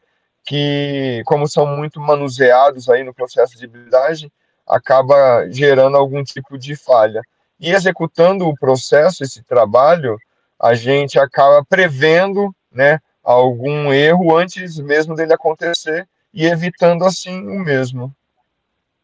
que, 0.45 1.22
como 1.25 1.45
são 1.45 1.65
muito 1.65 2.00
manuseados 2.00 2.89
aí 2.89 3.03
no 3.03 3.13
processo 3.13 3.57
de 3.57 3.67
blindagem, 3.67 4.31
acaba 4.65 5.45
gerando 5.50 5.98
algum 5.98 6.24
tipo 6.24 6.57
de 6.57 6.74
falha. 6.74 7.22
E 7.60 7.69
executando 7.72 8.48
o 8.48 8.55
processo, 8.55 9.24
esse 9.24 9.43
trabalho, 9.43 10.17
a 10.57 10.74
gente 10.74 11.19
acaba 11.19 11.65
prevendo 11.65 12.55
né, 12.72 13.01
algum 13.22 13.91
erro 13.91 14.38
antes 14.38 14.79
mesmo 14.79 15.15
dele 15.15 15.34
acontecer 15.34 16.07
e 16.34 16.45
evitando 16.45 17.03
assim 17.03 17.45
o 17.45 17.60
mesmo. 17.60 18.15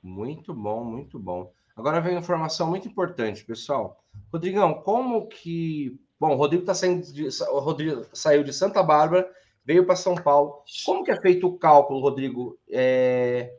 Muito 0.01 0.53
bom, 0.53 0.85
muito 0.85 1.19
bom. 1.19 1.51
Agora 1.75 1.99
vem 1.99 2.13
uma 2.13 2.21
informação 2.21 2.69
muito 2.69 2.87
importante, 2.87 3.43
pessoal. 3.43 4.01
Rodrigão, 4.31 4.75
como 4.75 5.27
que. 5.27 5.99
Bom, 6.21 6.33
o 6.33 6.35
Rodrigo 6.35 6.63
tá 6.63 6.75
saindo 6.75 7.11
de... 7.11 7.27
o 7.49 7.57
Rodrigo 7.57 8.05
saiu 8.13 8.43
de 8.43 8.53
Santa 8.53 8.83
Bárbara 8.83 9.27
veio 9.65 9.87
para 9.87 9.95
São 9.95 10.13
Paulo. 10.13 10.61
Como 10.85 11.03
que 11.03 11.09
é 11.09 11.19
feito 11.19 11.47
o 11.47 11.57
cálculo, 11.57 11.99
Rodrigo, 11.99 12.59
é, 12.69 13.51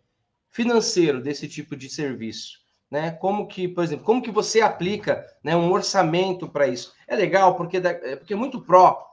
financeiro 0.48 1.20
desse 1.20 1.48
tipo 1.48 1.74
de 1.74 1.90
serviço? 1.90 2.60
Né? 2.88 3.10
Como 3.10 3.48
que, 3.48 3.66
por 3.66 3.82
exemplo, 3.82 4.04
como 4.04 4.22
que 4.22 4.30
você 4.30 4.60
aplica 4.60 5.26
né, 5.42 5.56
um 5.56 5.72
orçamento 5.72 6.48
para 6.48 6.68
isso? 6.68 6.94
É 7.08 7.16
legal 7.16 7.56
porque, 7.56 7.78
é, 7.78 8.14
porque 8.14 8.36
muito 8.36 8.60
pró 8.60 9.08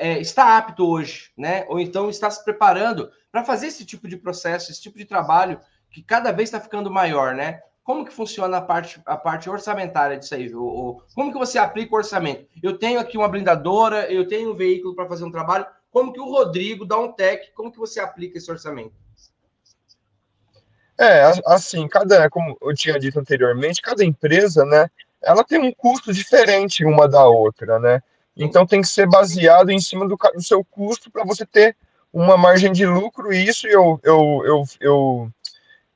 é, 0.00 0.18
está 0.18 0.58
apto 0.58 0.84
hoje, 0.84 1.30
né? 1.38 1.64
Ou 1.68 1.78
então 1.78 2.10
está 2.10 2.28
se 2.28 2.42
preparando 2.42 3.08
para 3.30 3.44
fazer 3.44 3.68
esse 3.68 3.84
tipo 3.84 4.08
de 4.08 4.16
processo, 4.16 4.72
esse 4.72 4.82
tipo 4.82 4.98
de 4.98 5.04
trabalho 5.04 5.60
que 5.92 6.02
cada 6.02 6.32
vez 6.32 6.48
está 6.48 6.58
ficando 6.58 6.90
maior, 6.90 7.36
né? 7.36 7.62
Como 7.90 8.04
que 8.04 8.12
funciona 8.12 8.58
a 8.58 8.60
parte, 8.60 9.02
a 9.04 9.16
parte 9.16 9.50
orçamentária 9.50 10.16
disso 10.16 10.32
aí? 10.32 10.54
O, 10.54 11.02
como 11.12 11.32
que 11.32 11.38
você 11.38 11.58
aplica 11.58 11.92
o 11.92 11.98
orçamento? 11.98 12.46
Eu 12.62 12.78
tenho 12.78 13.00
aqui 13.00 13.18
uma 13.18 13.26
blindadora, 13.26 14.08
eu 14.08 14.28
tenho 14.28 14.52
um 14.52 14.54
veículo 14.54 14.94
para 14.94 15.08
fazer 15.08 15.24
um 15.24 15.30
trabalho. 15.32 15.66
Como 15.90 16.12
que 16.12 16.20
o 16.20 16.24
Rodrigo 16.24 16.86
dá 16.86 16.96
um 16.96 17.10
tech? 17.10 17.50
Como 17.52 17.72
que 17.72 17.80
você 17.80 17.98
aplica 17.98 18.38
esse 18.38 18.48
orçamento? 18.48 18.92
É, 20.96 21.32
assim, 21.46 21.88
cada, 21.88 22.30
como 22.30 22.56
eu 22.62 22.72
tinha 22.76 22.96
dito 22.96 23.18
anteriormente, 23.18 23.82
cada 23.82 24.04
empresa, 24.04 24.64
né, 24.64 24.88
ela 25.20 25.42
tem 25.42 25.58
um 25.58 25.72
custo 25.72 26.12
diferente 26.12 26.84
uma 26.84 27.08
da 27.08 27.26
outra, 27.26 27.80
né? 27.80 28.00
Então 28.36 28.64
tem 28.64 28.82
que 28.82 28.88
ser 28.88 29.08
baseado 29.08 29.70
em 29.70 29.80
cima 29.80 30.06
do, 30.06 30.16
do 30.16 30.42
seu 30.42 30.64
custo 30.64 31.10
para 31.10 31.24
você 31.24 31.44
ter 31.44 31.76
uma 32.12 32.36
margem 32.36 32.70
de 32.70 32.86
lucro, 32.86 33.32
e 33.32 33.48
isso 33.48 33.66
eu, 33.66 33.98
eu, 34.04 34.42
eu, 34.44 34.64
eu, 34.80 35.30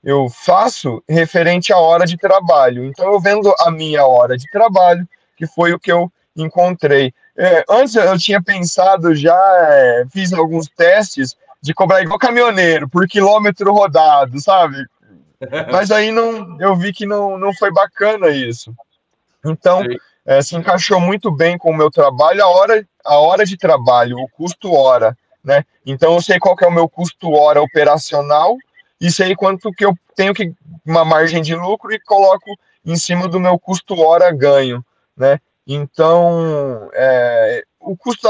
eu 0.05 0.29
faço 0.29 1.03
referente 1.09 1.73
à 1.73 1.79
hora 1.79 2.05
de 2.05 2.17
trabalho. 2.17 2.85
Então 2.85 3.11
eu 3.11 3.19
vendo 3.19 3.53
a 3.61 3.71
minha 3.71 4.05
hora 4.07 4.37
de 4.37 4.49
trabalho, 4.51 5.09
que 5.37 5.47
foi 5.47 5.73
o 5.73 5.81
que 5.81 5.91
eu 5.91 6.13
encontrei. 6.37 7.13
É, 7.37 7.65
antes 7.69 7.95
eu 7.95 8.19
tinha 8.19 8.43
pensado 8.43 9.15
já, 9.15 9.37
é, 9.61 10.05
fiz 10.13 10.33
alguns 10.33 10.69
testes 10.69 11.35
de 11.61 11.73
cobrar 11.73 12.03
igual 12.03 12.19
caminhoneiro, 12.19 12.89
por 12.89 13.09
quilômetro 13.09 13.73
rodado, 13.73 14.39
sabe? 14.41 14.85
Mas 15.73 15.91
aí 15.91 16.13
não, 16.13 16.61
eu 16.61 16.77
vi 16.77 16.93
que 16.93 17.07
não, 17.07 17.39
não 17.39 17.55
foi 17.55 17.73
bacana 17.73 18.29
isso. 18.29 18.75
Então, 19.45 19.83
é, 20.27 20.43
se 20.43 20.55
encaixou 20.55 21.01
muito 21.01 21.31
bem 21.31 21.57
com 21.57 21.71
o 21.71 21.77
meu 21.77 21.91
trabalho, 21.91 22.45
a 22.45 22.49
hora, 22.49 22.87
a 23.05 23.17
hora 23.17 23.45
de 23.47 23.57
trabalho, 23.57 24.19
o 24.19 24.29
custo 24.29 24.73
hora, 24.73 25.17
né? 25.43 25.65
Então 25.85 26.15
eu 26.15 26.23
sei 26.23 26.39
qual 26.39 26.57
é 26.61 26.67
o 26.67 26.73
meu 26.73 26.89
custo 26.89 27.33
hora 27.33 27.63
operacional 27.63 28.57
e 29.01 29.11
sei 29.11 29.35
quanto 29.35 29.73
que 29.73 29.85
eu 29.85 29.95
tenho 30.15 30.35
que 30.35 30.55
uma 30.85 31.05
margem 31.05 31.43
de 31.43 31.55
lucro 31.55 31.93
e 31.93 32.01
coloco 32.01 32.59
em 32.85 32.97
cima 32.97 33.29
do 33.29 33.41
meu 33.41 33.59
custo 33.59 33.99
hora 33.99 34.31
ganho, 34.33 34.85
né? 35.17 35.41
Então, 35.67 36.91
é, 36.93 37.65
o 37.81 37.97
custo 37.97 38.29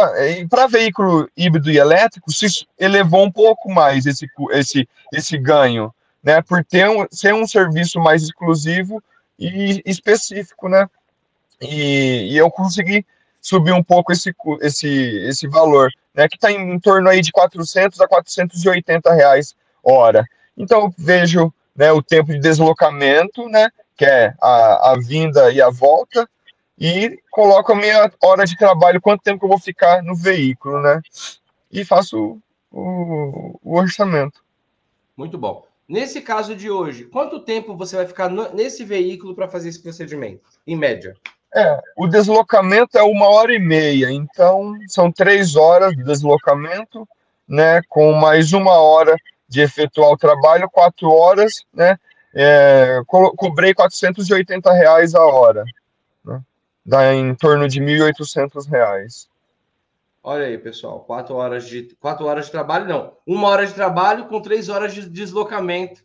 para 0.49 0.67
veículo 0.67 1.29
híbrido 1.37 1.71
e 1.71 1.79
elétrico 1.79 2.31
se 2.33 2.47
elevou 2.79 3.25
um 3.25 3.31
pouco 3.31 3.71
mais 3.71 4.07
esse, 4.07 4.27
esse, 4.53 4.89
esse 5.13 5.37
ganho, 5.39 5.93
né? 6.23 6.41
Por 6.43 6.65
ter 6.65 6.89
um, 6.89 7.07
ser 7.11 7.35
um 7.35 7.47
serviço 7.47 7.99
mais 8.01 8.23
exclusivo 8.23 9.03
e 9.39 9.83
específico, 9.85 10.69
né? 10.69 10.89
E, 11.61 12.33
e 12.33 12.37
eu 12.37 12.51
consegui 12.51 13.05
subir 13.41 13.73
um 13.73 13.83
pouco 13.83 14.13
esse, 14.13 14.35
esse, 14.61 14.89
esse 15.27 15.49
valor, 15.49 15.91
né? 16.15 16.29
Que 16.29 16.37
está 16.37 16.53
em, 16.53 16.73
em 16.73 16.79
torno 16.79 17.09
aí 17.09 17.21
de 17.21 17.33
400 17.33 18.01
a 18.01 18.07
480 18.07 19.13
reais 19.13 19.57
hora. 19.83 20.25
Então, 20.57 20.93
vejo 20.97 21.53
né, 21.75 21.91
o 21.93 22.03
tempo 22.03 22.33
de 22.33 22.39
deslocamento, 22.39 23.49
né? 23.49 23.69
Que 23.97 24.05
é 24.05 24.35
a, 24.41 24.93
a 24.93 24.99
vinda 24.99 25.53
e 25.53 25.61
a 25.61 25.71
volta, 25.71 26.29
e 26.79 27.21
coloco 27.31 27.73
a 27.73 27.77
minha 27.77 28.11
hora 28.23 28.45
de 28.45 28.57
trabalho, 28.57 29.01
quanto 29.01 29.23
tempo 29.23 29.41
que 29.41 29.45
eu 29.45 29.51
vou 29.51 29.59
ficar 29.59 30.03
no 30.03 30.15
veículo, 30.15 30.81
né? 30.81 31.01
E 31.71 31.85
faço 31.85 32.39
o, 32.71 33.59
o 33.63 33.77
orçamento. 33.77 34.43
Muito 35.17 35.39
bom. 35.39 35.65
Nesse 35.89 36.21
caso 36.21 36.57
de 36.57 36.71
hoje, 36.71 37.05
quanto 37.05 37.41
tempo 37.41 37.77
você 37.77 37.97
vai 37.97 38.07
ficar 38.07 38.29
no, 38.29 38.53
nesse 38.55 38.85
veículo 38.85 39.35
para 39.35 39.49
fazer 39.49 39.69
esse 39.69 39.83
procedimento, 39.83 40.43
em 40.67 40.77
média? 40.77 41.15
É, 41.55 41.81
o 41.97 42.09
deslocamento 42.09 42.99
é 42.99 43.03
uma 43.03 43.29
hora 43.29 43.55
e 43.55 43.61
meia, 43.61 44.11
então 44.11 44.75
são 44.89 45.13
três 45.13 45.55
horas 45.55 45.95
de 45.95 46.03
deslocamento, 46.03 47.07
né? 47.47 47.81
Com 47.89 48.13
mais 48.13 48.53
uma 48.53 48.73
hora 48.73 49.17
de 49.55 49.61
efetuar 49.61 50.11
o 50.11 50.17
trabalho, 50.17 50.69
quatro 50.69 51.09
horas, 51.09 51.65
né? 51.73 51.97
É, 52.35 53.01
co 53.07 53.33
cobrei 53.37 53.73
480 53.73 54.73
reais 54.73 55.15
a 55.15 55.25
hora, 55.25 55.65
né? 56.25 56.43
Dá 56.85 57.15
em 57.15 57.33
torno 57.37 57.69
de 57.69 57.81
1.800 57.81 58.69
reais. 58.69 59.29
Olha 60.21 60.47
aí, 60.47 60.59
pessoal, 60.59 61.01
quatro 61.01 61.37
horas 61.37 61.69
de 61.69 61.97
quatro 62.01 62.27
horas 62.27 62.47
de 62.47 62.51
trabalho, 62.51 62.89
não, 62.89 63.13
uma 63.25 63.49
hora 63.49 63.65
de 63.65 63.73
trabalho 63.73 64.27
com 64.27 64.41
três 64.41 64.69
horas 64.69 64.93
de 64.93 65.09
deslocamento, 65.09 66.03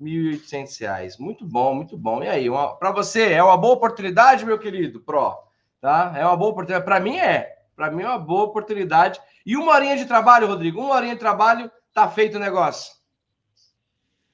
R$ 0.00 0.38
1.800. 0.38 1.18
Muito 1.18 1.44
bom, 1.44 1.74
muito 1.74 1.98
bom. 1.98 2.22
E 2.22 2.28
aí, 2.28 2.46
para 2.78 2.92
você 2.92 3.32
é 3.32 3.42
uma 3.42 3.56
boa 3.56 3.74
oportunidade, 3.74 4.46
meu 4.46 4.58
querido 4.58 5.00
Pro? 5.00 5.36
Tá? 5.80 6.12
É 6.16 6.24
uma 6.24 6.36
boa 6.36 6.52
oportunidade. 6.52 6.84
Para 6.84 7.00
mim 7.00 7.16
é. 7.16 7.56
Para 7.74 7.90
mim 7.90 8.04
é 8.04 8.08
uma 8.08 8.18
boa 8.18 8.44
oportunidade. 8.44 9.20
E 9.44 9.56
uma 9.56 9.72
horinha 9.72 9.96
de 9.96 10.04
trabalho, 10.04 10.46
Rodrigo. 10.46 10.80
Uma 10.80 10.94
horinha 10.94 11.14
de 11.14 11.20
trabalho, 11.20 11.70
tá 11.96 12.06
feito 12.10 12.36
o 12.36 12.40
negócio. 12.40 12.94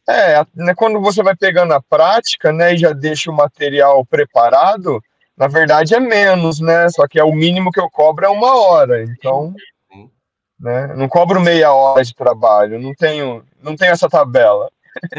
É, 0.08 0.44
né, 0.52 0.74
quando 0.74 1.00
você 1.00 1.22
vai 1.22 1.36
pegando 1.36 1.72
a 1.72 1.80
prática, 1.80 2.52
né, 2.52 2.74
e 2.74 2.78
já 2.78 2.92
deixa 2.92 3.30
o 3.30 3.36
material 3.36 4.04
preparado, 4.04 5.00
na 5.36 5.46
verdade 5.46 5.94
é 5.94 6.00
menos, 6.00 6.58
né? 6.58 6.88
Só 6.90 7.06
que 7.06 7.20
é 7.20 7.24
o 7.24 7.32
mínimo 7.32 7.70
que 7.70 7.78
eu 7.78 7.88
cobro 7.88 8.26
é 8.26 8.28
uma 8.28 8.56
hora. 8.56 9.04
Então, 9.04 9.54
né? 10.58 10.88
Não 10.96 11.08
cobro 11.08 11.40
meia 11.40 11.72
hora 11.72 12.04
de 12.04 12.14
trabalho. 12.14 12.80
Não 12.80 12.92
tenho, 12.94 13.44
não 13.60 13.76
tenho 13.76 13.92
essa 13.92 14.08
tabela. 14.08 14.68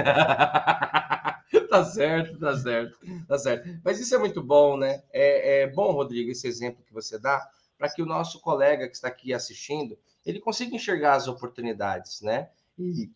tá 1.69 1.85
certo, 1.85 2.37
tá 2.37 2.57
certo, 2.57 2.97
tá 3.27 3.37
certo. 3.39 3.69
Mas 3.83 3.99
isso 3.99 4.13
é 4.13 4.17
muito 4.17 4.43
bom, 4.43 4.77
né? 4.77 5.01
É, 5.11 5.61
é 5.61 5.67
bom, 5.67 5.91
Rodrigo, 5.93 6.29
esse 6.29 6.47
exemplo 6.47 6.83
que 6.85 6.93
você 6.93 7.17
dá, 7.17 7.41
para 7.77 7.89
que 7.89 8.01
o 8.01 8.05
nosso 8.05 8.39
colega 8.41 8.87
que 8.87 8.95
está 8.95 9.07
aqui 9.07 9.33
assistindo, 9.33 9.97
ele 10.25 10.39
consiga 10.39 10.75
enxergar 10.75 11.13
as 11.13 11.27
oportunidades, 11.27 12.21
né? 12.21 12.49
E, 12.77 13.09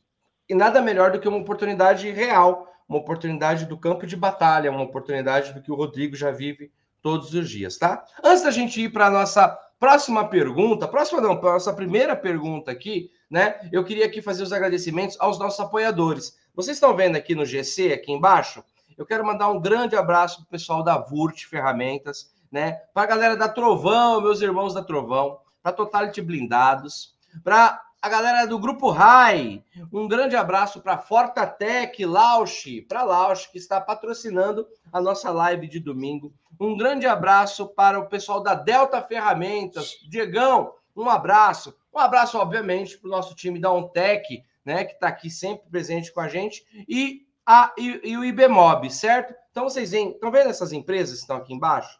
e 0.50 0.56
nada 0.56 0.82
melhor 0.82 1.12
do 1.12 1.20
que 1.20 1.28
uma 1.28 1.38
oportunidade 1.38 2.10
real, 2.12 2.72
uma 2.88 3.00
oportunidade 3.00 3.66
do 3.66 3.78
campo 3.78 4.06
de 4.06 4.16
batalha, 4.16 4.72
uma 4.72 4.84
oportunidade 4.84 5.54
do 5.54 5.62
que 5.62 5.72
o 5.72 5.76
Rodrigo 5.76 6.16
já 6.16 6.32
vive 6.32 6.72
todos 7.02 7.34
os 7.34 7.50
dias, 7.50 7.78
tá? 7.78 8.06
Antes 8.24 8.44
da 8.44 8.52
gente 8.52 8.82
ir 8.82 8.92
para 8.92 9.08
a 9.08 9.12
nossa 9.12 9.48
próxima 9.80 10.28
pergunta, 10.28 10.88
próxima 10.88 11.22
não, 11.22 11.38
para 11.38 11.50
a 11.50 11.54
nossa 11.54 11.74
primeira 11.74 12.16
pergunta 12.16 12.72
aqui, 12.72 13.12
né? 13.30 13.60
Eu 13.72 13.84
queria 13.84 14.06
aqui 14.06 14.22
fazer 14.22 14.44
os 14.44 14.54
agradecimentos 14.54 15.18
aos 15.20 15.38
nossos 15.38 15.60
apoiadores. 15.60 16.38
Vocês 16.56 16.78
estão 16.78 16.96
vendo 16.96 17.16
aqui 17.16 17.36
no 17.36 17.46
GC, 17.46 17.94
aqui 17.94 18.12
embaixo? 18.12 18.64
Eu 18.98 19.06
quero 19.06 19.26
mandar 19.26 19.50
um 19.50 19.62
grande 19.62 19.96
abraço 19.96 20.38
para 20.38 20.46
o 20.46 20.50
pessoal 20.50 20.84
da 20.84 20.98
Vurt 20.98 21.46
Ferramentas, 21.46 22.34
né? 22.52 22.74
Para 22.94 23.04
a 23.04 23.06
galera 23.06 23.38
da 23.38 23.48
Trovão, 23.48 24.22
meus 24.22 24.42
irmãos 24.42 24.74
da 24.74 24.84
Trovão, 24.84 25.40
para 25.68 25.74
Totality 25.74 26.22
Blindados, 26.22 27.14
para 27.44 27.82
a 28.02 28.08
galera 28.08 28.48
do 28.48 28.58
Grupo 28.58 28.90
Rai. 28.90 29.62
Um 29.92 30.08
grande 30.08 30.34
abraço 30.34 30.80
para 30.80 30.98
Fortatec, 30.98 32.06
Lausch, 32.06 32.82
para 32.88 33.04
Lausch, 33.04 33.48
que 33.52 33.58
está 33.58 33.82
patrocinando 33.82 34.66
a 34.94 35.02
nossa 35.02 35.30
live 35.30 35.68
de 35.68 35.82
domingo. 35.82 36.34
Um 36.58 36.78
grande 36.78 37.06
abraço 37.06 37.68
para 37.68 38.00
o 38.00 38.08
pessoal 38.08 38.42
da 38.42 38.56
Delta 38.56 39.02
Ferramentas. 39.02 39.98
Diegão, 40.10 40.74
um 40.96 41.10
abraço. 41.10 41.76
Um 41.94 42.00
abraço, 42.00 42.38
obviamente, 42.38 42.98
para 42.98 43.10
o 43.10 43.12
nosso 43.12 43.36
time 43.36 43.60
da 43.60 43.70
OnTech, 43.70 44.42
né, 44.64 44.86
que 44.86 44.94
está 44.94 45.10
aqui 45.10 45.30
sempre 45.30 45.70
presente 45.70 46.14
com 46.14 46.22
a 46.22 46.30
gente. 46.30 46.66
E, 46.88 47.28
a, 47.46 47.74
e, 47.78 48.12
e 48.12 48.18
o 48.18 48.24
IBMOB, 48.24 48.90
certo? 48.90 49.34
Então, 49.52 49.66
vocês 49.66 49.92
veem, 49.92 50.12
estão 50.12 50.32
vendo 50.32 50.50
essas 50.50 50.72
empresas 50.72 51.16
que 51.16 51.22
estão 51.24 51.36
aqui 51.36 51.54
embaixo? 51.54 52.00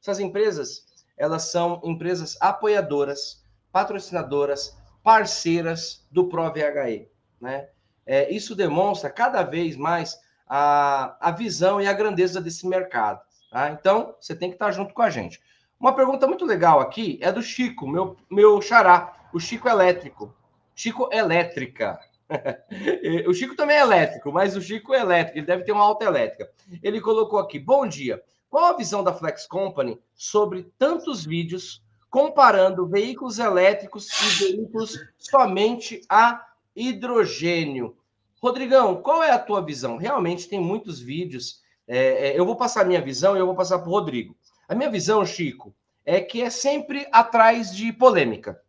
Essas 0.00 0.20
empresas, 0.20 0.86
elas 1.18 1.50
são 1.50 1.80
empresas 1.84 2.36
apoiadoras, 2.40 3.44
patrocinadoras, 3.72 4.76
parceiras 5.02 6.06
do 6.10 6.28
ProVHE. 6.28 7.08
Né? 7.40 7.68
É, 8.06 8.30
isso 8.32 8.54
demonstra 8.54 9.10
cada 9.10 9.42
vez 9.42 9.76
mais 9.76 10.18
a, 10.48 11.16
a 11.20 11.30
visão 11.30 11.80
e 11.80 11.86
a 11.86 11.92
grandeza 11.92 12.40
desse 12.40 12.66
mercado. 12.66 13.20
Tá? 13.50 13.70
Então, 13.70 14.14
você 14.20 14.34
tem 14.34 14.48
que 14.48 14.54
estar 14.54 14.70
junto 14.70 14.94
com 14.94 15.02
a 15.02 15.10
gente. 15.10 15.40
Uma 15.78 15.94
pergunta 15.94 16.26
muito 16.26 16.44
legal 16.44 16.80
aqui 16.80 17.18
é 17.22 17.30
do 17.30 17.42
Chico, 17.42 17.86
meu, 17.86 18.16
meu 18.30 18.60
xará, 18.60 19.14
o 19.32 19.38
Chico 19.38 19.68
Elétrico. 19.68 20.34
Chico 20.74 21.08
Elétrica. 21.12 21.98
o 23.26 23.32
Chico 23.32 23.54
também 23.54 23.76
é 23.76 23.80
elétrico, 23.80 24.32
mas 24.32 24.56
o 24.56 24.60
Chico 24.60 24.92
é 24.92 25.00
elétrico, 25.00 25.38
ele 25.38 25.46
deve 25.46 25.64
ter 25.64 25.72
uma 25.72 25.84
alta 25.84 26.04
elétrica. 26.04 26.50
Ele 26.82 27.00
colocou 27.00 27.38
aqui: 27.38 27.58
Bom 27.58 27.86
dia. 27.86 28.22
Qual 28.50 28.66
a 28.66 28.76
visão 28.76 29.04
da 29.04 29.12
Flex 29.12 29.46
Company 29.46 30.00
sobre 30.14 30.72
tantos 30.78 31.24
vídeos 31.24 31.82
comparando 32.10 32.86
veículos 32.86 33.38
elétricos 33.38 34.08
e 34.08 34.44
veículos 34.44 34.98
somente 35.18 36.00
a 36.08 36.44
hidrogênio. 36.74 37.96
Rodrigão, 38.40 39.02
qual 39.02 39.22
é 39.22 39.30
a 39.30 39.38
tua 39.38 39.60
visão? 39.60 39.96
Realmente 39.96 40.48
tem 40.48 40.60
muitos 40.60 41.00
vídeos. 41.00 41.60
É, 41.86 42.28
é, 42.28 42.38
eu 42.38 42.46
vou 42.46 42.56
passar 42.56 42.82
a 42.82 42.84
minha 42.84 43.00
visão 43.00 43.36
e 43.36 43.40
eu 43.40 43.46
vou 43.46 43.54
passar 43.54 43.78
para 43.78 43.88
o 43.88 43.92
Rodrigo. 43.92 44.36
A 44.68 44.74
minha 44.74 44.90
visão, 44.90 45.24
Chico, 45.24 45.74
é 46.04 46.20
que 46.20 46.40
é 46.40 46.50
sempre 46.50 47.06
atrás 47.12 47.74
de 47.74 47.92
polêmica. 47.92 48.60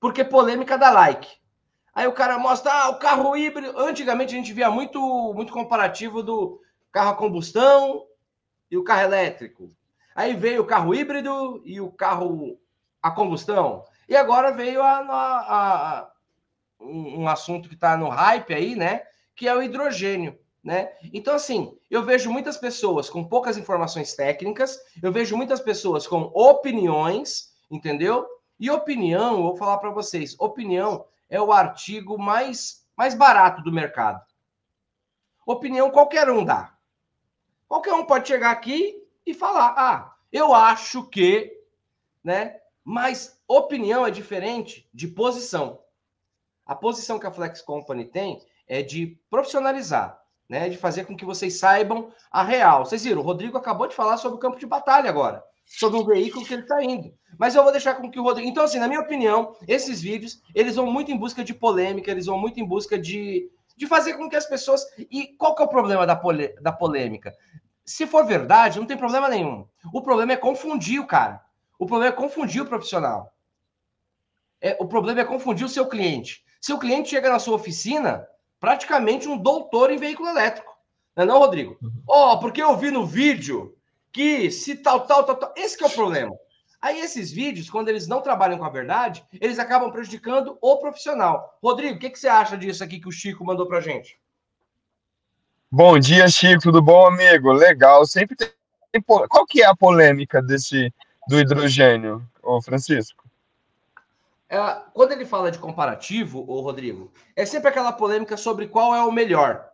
Porque 0.00 0.24
polêmica 0.24 0.78
dá 0.78 0.90
like. 0.90 1.28
Aí 1.94 2.06
o 2.06 2.12
cara 2.12 2.38
mostra, 2.38 2.72
ah, 2.72 2.88
o 2.90 2.98
carro 2.98 3.36
híbrido. 3.36 3.78
Antigamente 3.78 4.34
a 4.34 4.38
gente 4.38 4.52
via 4.52 4.70
muito, 4.70 4.98
muito 5.34 5.52
comparativo 5.52 6.22
do 6.22 6.60
carro 6.90 7.10
a 7.10 7.16
combustão 7.16 8.06
e 8.74 8.76
o 8.76 8.82
carro 8.82 9.02
elétrico. 9.02 9.68
Aí 10.16 10.34
veio 10.34 10.62
o 10.62 10.66
carro 10.66 10.92
híbrido 10.92 11.62
e 11.64 11.80
o 11.80 11.92
carro 11.92 12.58
a 13.00 13.10
combustão. 13.10 13.84
E 14.08 14.16
agora 14.16 14.50
veio 14.50 14.82
a, 14.82 14.98
a, 14.98 16.00
a 16.00 16.10
um 16.80 17.28
assunto 17.28 17.68
que 17.68 17.76
está 17.76 17.96
no 17.96 18.08
hype 18.08 18.52
aí, 18.52 18.74
né? 18.74 19.02
Que 19.36 19.46
é 19.46 19.54
o 19.54 19.62
hidrogênio. 19.62 20.36
Né? 20.62 20.90
Então, 21.12 21.34
assim, 21.34 21.76
eu 21.90 22.02
vejo 22.02 22.32
muitas 22.32 22.56
pessoas 22.56 23.10
com 23.10 23.22
poucas 23.22 23.58
informações 23.58 24.14
técnicas, 24.14 24.78
eu 25.02 25.12
vejo 25.12 25.36
muitas 25.36 25.60
pessoas 25.60 26.06
com 26.06 26.32
opiniões, 26.34 27.52
entendeu? 27.70 28.26
E 28.58 28.70
opinião, 28.70 29.42
vou 29.42 29.56
falar 29.56 29.76
para 29.76 29.90
vocês, 29.90 30.34
opinião 30.38 31.04
é 31.28 31.38
o 31.38 31.52
artigo 31.52 32.18
mais, 32.18 32.86
mais 32.96 33.14
barato 33.14 33.62
do 33.62 33.70
mercado. 33.70 34.24
Opinião 35.46 35.90
qualquer 35.90 36.30
um 36.30 36.42
dá. 36.42 36.73
Qualquer 37.74 37.92
um 37.94 38.04
pode 38.04 38.28
chegar 38.28 38.52
aqui 38.52 39.02
e 39.26 39.34
falar: 39.34 39.74
ah, 39.76 40.14
eu 40.32 40.54
acho 40.54 41.02
que, 41.08 41.52
né? 42.22 42.54
Mas 42.84 43.36
opinião 43.48 44.06
é 44.06 44.12
diferente 44.12 44.88
de 44.94 45.08
posição. 45.08 45.80
A 46.64 46.76
posição 46.76 47.18
que 47.18 47.26
a 47.26 47.32
Flex 47.32 47.60
Company 47.60 48.04
tem 48.04 48.40
é 48.68 48.80
de 48.80 49.18
profissionalizar, 49.28 50.22
né? 50.48 50.68
De 50.68 50.76
fazer 50.76 51.04
com 51.04 51.16
que 51.16 51.24
vocês 51.24 51.58
saibam 51.58 52.12
a 52.30 52.44
real. 52.44 52.84
Vocês 52.84 53.02
viram, 53.02 53.20
o 53.20 53.24
Rodrigo 53.24 53.58
acabou 53.58 53.88
de 53.88 53.94
falar 53.96 54.18
sobre 54.18 54.36
o 54.36 54.40
campo 54.40 54.56
de 54.56 54.66
batalha 54.66 55.10
agora, 55.10 55.42
sobre 55.66 55.98
um 55.98 56.04
veículo 56.04 56.46
que 56.46 56.54
ele 56.54 56.62
está 56.62 56.80
indo. 56.80 57.12
Mas 57.36 57.56
eu 57.56 57.64
vou 57.64 57.72
deixar 57.72 57.94
com 57.94 58.08
que 58.08 58.20
o 58.20 58.22
Rodrigo. 58.22 58.48
Então, 58.48 58.62
assim, 58.62 58.78
na 58.78 58.86
minha 58.86 59.00
opinião, 59.00 59.56
esses 59.66 60.00
vídeos 60.00 60.40
eles 60.54 60.76
vão 60.76 60.86
muito 60.86 61.10
em 61.10 61.18
busca 61.18 61.42
de 61.42 61.52
polêmica, 61.52 62.08
eles 62.08 62.26
vão 62.26 62.38
muito 62.38 62.60
em 62.60 62.64
busca 62.64 62.96
de, 62.96 63.50
de 63.76 63.84
fazer 63.88 64.14
com 64.14 64.30
que 64.30 64.36
as 64.36 64.46
pessoas. 64.46 64.86
E 64.96 65.26
qual 65.36 65.56
que 65.56 65.62
é 65.62 65.64
o 65.64 65.68
problema 65.68 66.06
da, 66.06 66.14
pole... 66.14 66.54
da 66.60 66.70
polêmica? 66.70 67.34
Se 67.84 68.06
for 68.06 68.24
verdade, 68.24 68.78
não 68.78 68.86
tem 68.86 68.96
problema 68.96 69.28
nenhum. 69.28 69.66
O 69.92 70.02
problema 70.02 70.32
é 70.32 70.36
confundir 70.36 71.00
o 71.00 71.06
cara. 71.06 71.40
O 71.78 71.86
problema 71.86 72.12
é 72.12 72.16
confundir 72.16 72.62
o 72.62 72.66
profissional. 72.66 73.34
É, 74.60 74.76
o 74.80 74.86
problema 74.86 75.20
é 75.20 75.24
confundir 75.24 75.66
o 75.66 75.68
seu 75.68 75.86
cliente. 75.86 76.42
Seu 76.60 76.78
cliente 76.78 77.10
chega 77.10 77.28
na 77.28 77.38
sua 77.38 77.56
oficina, 77.56 78.26
praticamente 78.58 79.28
um 79.28 79.36
doutor 79.36 79.90
em 79.90 79.98
veículo 79.98 80.28
elétrico. 80.28 80.72
Não 81.14 81.24
é 81.24 81.26
não, 81.26 81.38
Rodrigo? 81.38 81.76
Uhum. 81.82 82.02
Ó, 82.08 82.32
oh, 82.32 82.38
porque 82.38 82.62
eu 82.62 82.76
vi 82.76 82.90
no 82.90 83.04
vídeo 83.06 83.76
que 84.10 84.50
se 84.50 84.76
tal, 84.76 85.06
tal, 85.06 85.24
tal, 85.24 85.36
tal. 85.36 85.54
Esse 85.56 85.82
é 85.82 85.86
o 85.86 85.90
problema. 85.90 86.34
Aí 86.80 87.00
esses 87.00 87.30
vídeos, 87.30 87.68
quando 87.68 87.88
eles 87.88 88.06
não 88.06 88.20
trabalham 88.20 88.58
com 88.58 88.64
a 88.64 88.70
verdade, 88.70 89.24
eles 89.40 89.58
acabam 89.58 89.90
prejudicando 89.90 90.58
o 90.60 90.78
profissional. 90.78 91.58
Rodrigo, 91.62 91.96
o 91.96 91.98
que, 91.98 92.10
que 92.10 92.18
você 92.18 92.28
acha 92.28 92.56
disso 92.56 92.84
aqui 92.84 93.00
que 93.00 93.08
o 93.08 93.12
Chico 93.12 93.44
mandou 93.44 93.66
pra 93.66 93.80
gente? 93.80 94.18
Bom 95.76 95.98
dia, 95.98 96.28
Chico. 96.28 96.62
Tudo 96.62 96.80
bom, 96.80 97.04
amigo? 97.04 97.50
Legal. 97.50 98.06
Sempre 98.06 98.36
tem. 98.36 98.48
Qual 99.04 99.44
que 99.44 99.60
é 99.60 99.66
a 99.66 99.74
polêmica 99.74 100.40
desse 100.40 100.94
do 101.26 101.40
hidrogênio, 101.40 102.24
ô 102.40 102.62
Francisco? 102.62 103.24
É, 104.48 104.56
quando 104.92 105.10
ele 105.10 105.26
fala 105.26 105.50
de 105.50 105.58
comparativo, 105.58 106.44
o 106.46 106.60
Rodrigo, 106.60 107.12
é 107.34 107.44
sempre 107.44 107.70
aquela 107.70 107.90
polêmica 107.90 108.36
sobre 108.36 108.68
qual 108.68 108.94
é 108.94 109.02
o 109.02 109.10
melhor, 109.10 109.68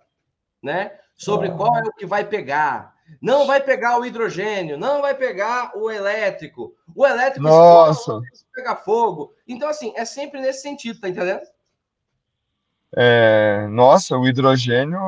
né? 0.63 0.93
Sobre 1.19 1.49
ah. 1.49 1.55
qual 1.55 1.77
é 1.77 1.83
o 1.83 1.93
que 1.93 2.07
vai 2.07 2.25
pegar. 2.25 2.95
Não 3.21 3.47
vai 3.47 3.61
pegar 3.61 4.01
o 4.01 4.07
hidrogênio, 4.07 4.79
não 4.79 5.03
vai 5.03 5.15
pegar 5.15 5.77
o 5.77 5.91
elétrico. 5.91 6.75
O 6.97 7.07
elétrico 7.07 7.47
Nossa. 7.47 8.23
pegar 8.55 8.77
fogo. 8.77 9.35
Então, 9.47 9.69
assim, 9.69 9.93
é 9.95 10.07
sempre 10.07 10.41
nesse 10.41 10.63
sentido, 10.63 10.99
tá 10.99 11.11
entendendo? 11.11 11.43
É, 12.97 13.67
nossa, 13.69 14.17
o 14.17 14.27
hidrogênio 14.27 14.99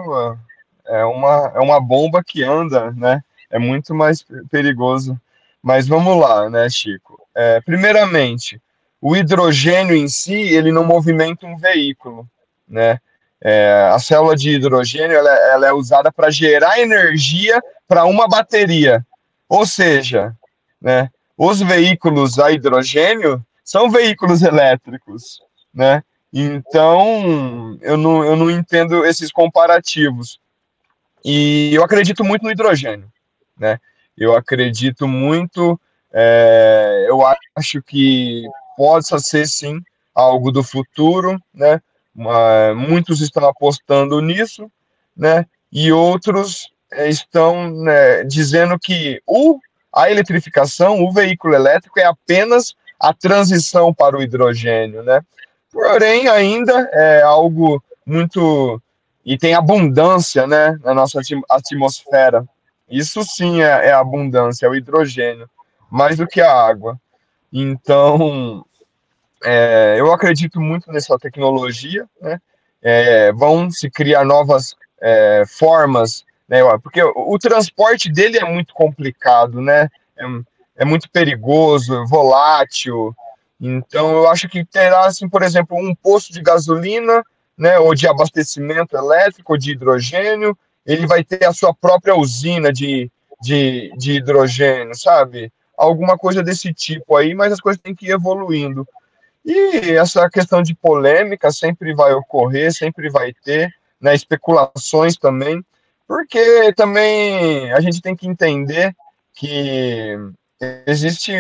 é 0.93 1.05
uma, 1.05 1.53
é 1.55 1.61
uma 1.61 1.81
bomba 1.81 2.23
que 2.23 2.43
anda, 2.43 2.91
né? 2.93 3.23
É 3.51 3.59
muito 3.59 3.95
mais 3.95 4.25
perigoso. 4.51 5.19
Mas 5.63 5.87
vamos 5.89 6.19
lá, 6.19 6.51
né, 6.51 6.69
Chico? 6.69 7.21
É, 7.35 7.61
primeiramente, 7.61 8.61
o 9.01 9.17
hidrogênio 9.17 9.97
em 9.97 10.09
si, 10.09 10.35
ele 10.35 10.71
não 10.71 10.85
movimenta 10.85 11.47
um 11.47 11.57
veículo, 11.57 12.29
né? 12.69 12.99
É, 13.41 13.91
a 13.93 13.99
célula 13.99 14.37
de 14.37 14.51
hidrogênio 14.51 15.17
ela, 15.17 15.31
ela 15.31 15.67
é 15.67 15.73
usada 15.73 16.13
para 16.13 16.31
gerar 16.31 16.79
energia 16.79 17.61
para 17.89 18.05
uma 18.05 18.29
bateria. 18.29 19.05
Ou 19.49 19.67
seja, 19.67 20.33
né, 20.81 21.11
os 21.37 21.61
veículos 21.61 22.39
a 22.39 22.53
hidrogênio 22.53 23.45
são 23.65 23.91
veículos 23.91 24.43
elétricos, 24.43 25.43
né? 25.75 26.05
Então, 26.33 27.77
eu 27.83 27.97
não, 27.97 28.25
eu 28.25 28.37
não 28.37 28.51
entendo 28.51 29.05
esses 29.05 29.31
comparativos. 29.31 30.41
E 31.25 31.75
eu 31.75 31.85
acredito 31.85 32.25
muito 32.25 32.43
no 32.43 32.51
hidrogênio, 32.51 33.11
né? 33.57 33.79
Eu 34.17 34.37
acredito 34.37 35.07
muito, 35.09 35.81
é, 36.13 37.07
eu 37.09 37.21
acho 37.57 37.83
que 37.83 38.43
possa 38.77 39.19
ser 39.19 39.47
sim 39.47 39.81
algo 40.15 40.51
do 40.51 40.63
futuro, 40.63 41.41
né? 41.55 41.81
muitos 42.77 43.21
estão 43.21 43.49
apostando 43.49 44.21
nisso, 44.21 44.71
né? 45.17 45.47
E 45.73 45.91
outros 45.91 46.71
eh, 46.93 47.09
estão 47.09 47.71
né, 47.71 48.23
dizendo 48.25 48.79
que 48.79 49.23
o, 49.27 49.59
a 49.93 50.11
eletrificação, 50.11 51.03
o 51.03 51.11
veículo 51.11 51.55
elétrico 51.55 51.99
é 51.99 52.05
apenas 52.05 52.75
a 53.01 53.15
transição 53.15 53.93
para 53.93 54.17
o 54.17 54.23
hidrogênio, 54.23 55.03
né? 55.03 55.23
Porém, 55.73 56.29
ainda 56.29 56.89
é 56.93 57.23
algo 57.23 57.83
muito 58.05 58.81
e 59.25 59.39
tem 59.39 59.55
abundância, 59.55 60.47
né, 60.47 60.79
na 60.83 60.95
nossa 60.95 61.21
atmosfera. 61.49 62.45
Isso 62.89 63.23
sim 63.25 63.63
é, 63.63 63.89
é 63.89 63.93
abundância, 63.93 64.67
é 64.67 64.69
o 64.69 64.75
hidrogênio, 64.75 65.49
mais 65.91 66.17
do 66.17 66.27
que 66.27 66.41
a 66.41 66.53
água. 66.53 67.01
Então, 67.53 68.65
é, 69.45 69.97
eu 69.99 70.13
acredito 70.13 70.61
muito 70.61 70.91
nessa 70.91 71.19
tecnologia, 71.19 72.09
né? 72.21 72.41
É, 72.85 73.33
vão 73.33 73.71
se 73.71 73.89
criar 73.89 74.25
novas 74.25 74.75
é, 75.01 75.45
formas, 75.47 76.25
né? 76.49 76.59
Porque 76.83 77.03
o, 77.03 77.13
o, 77.15 77.39
transporte 77.39 78.11
dele 78.11 78.39
é 78.39 78.45
muito 78.45 78.75
complicado, 78.75 79.61
né? 79.61 79.89
É, 80.17 80.25
é, 80.77 80.85
muito 80.85 81.11
perigoso, 81.11 82.05
volátil. 82.07 83.15
Então, 83.61 84.11
eu 84.13 84.29
acho 84.29 84.49
que 84.49 84.65
terá, 84.65 85.07
assim, 85.07 85.29
por 85.29 85.43
exemplo, 85.43 85.77
um 85.77 85.95
posto 85.95 86.33
de 86.33 86.43
gasolina, 86.43 87.23
né? 87.57 87.79
Ou 87.79 87.95
de 87.95 88.07
abastecimento 88.09 88.97
elétrico, 88.97 89.53
ou 89.53 89.59
de 89.59 89.73
hidrogênio. 89.73 90.57
Ele 90.85 91.07
vai 91.07 91.23
ter 91.23 91.45
a 91.45 91.53
sua 91.53 91.73
própria 91.73 92.17
usina 92.17 92.73
de, 92.73 93.11
de, 93.41 93.93
de 93.97 94.13
hidrogênio, 94.15 94.95
sabe? 94.95 95.53
Alguma 95.77 96.19
coisa 96.19 96.43
desse 96.43 96.73
tipo 96.73 97.17
aí, 97.17 97.35
mas 97.35 97.53
as 97.53 97.61
coisas 97.61 97.81
têm 97.81 97.95
que 97.95 98.07
ir 98.07 98.13
evoluindo. 98.13 98.87
E 99.45 99.93
essa 99.93 100.31
questão 100.31 100.63
de 100.63 100.75
polêmica 100.75 101.51
sempre 101.51 101.95
vai 101.95 102.13
ocorrer, 102.13 102.73
sempre 102.73 103.11
vai 103.11 103.33
ter, 103.45 103.75
né, 104.01 104.15
especulações 104.15 105.17
também, 105.17 105.65
porque 106.07 106.73
também 106.75 107.73
a 107.73 107.81
gente 107.81 108.01
tem 108.01 108.15
que 108.15 108.29
entender 108.29 108.95
que 109.35 110.17
existe 110.87 111.33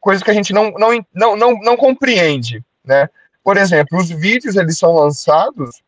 coisas 0.00 0.22
que 0.22 0.30
a 0.30 0.34
gente 0.34 0.52
não, 0.52 0.70
não, 0.72 1.04
não, 1.12 1.36
não, 1.36 1.58
não 1.58 1.76
compreende, 1.76 2.62
né? 2.84 3.08
Por 3.48 3.56
exemplo, 3.56 3.98
os 3.98 4.10
vídeos 4.10 4.56
eles 4.56 4.76
são 4.76 4.92
lançados, 4.92 5.80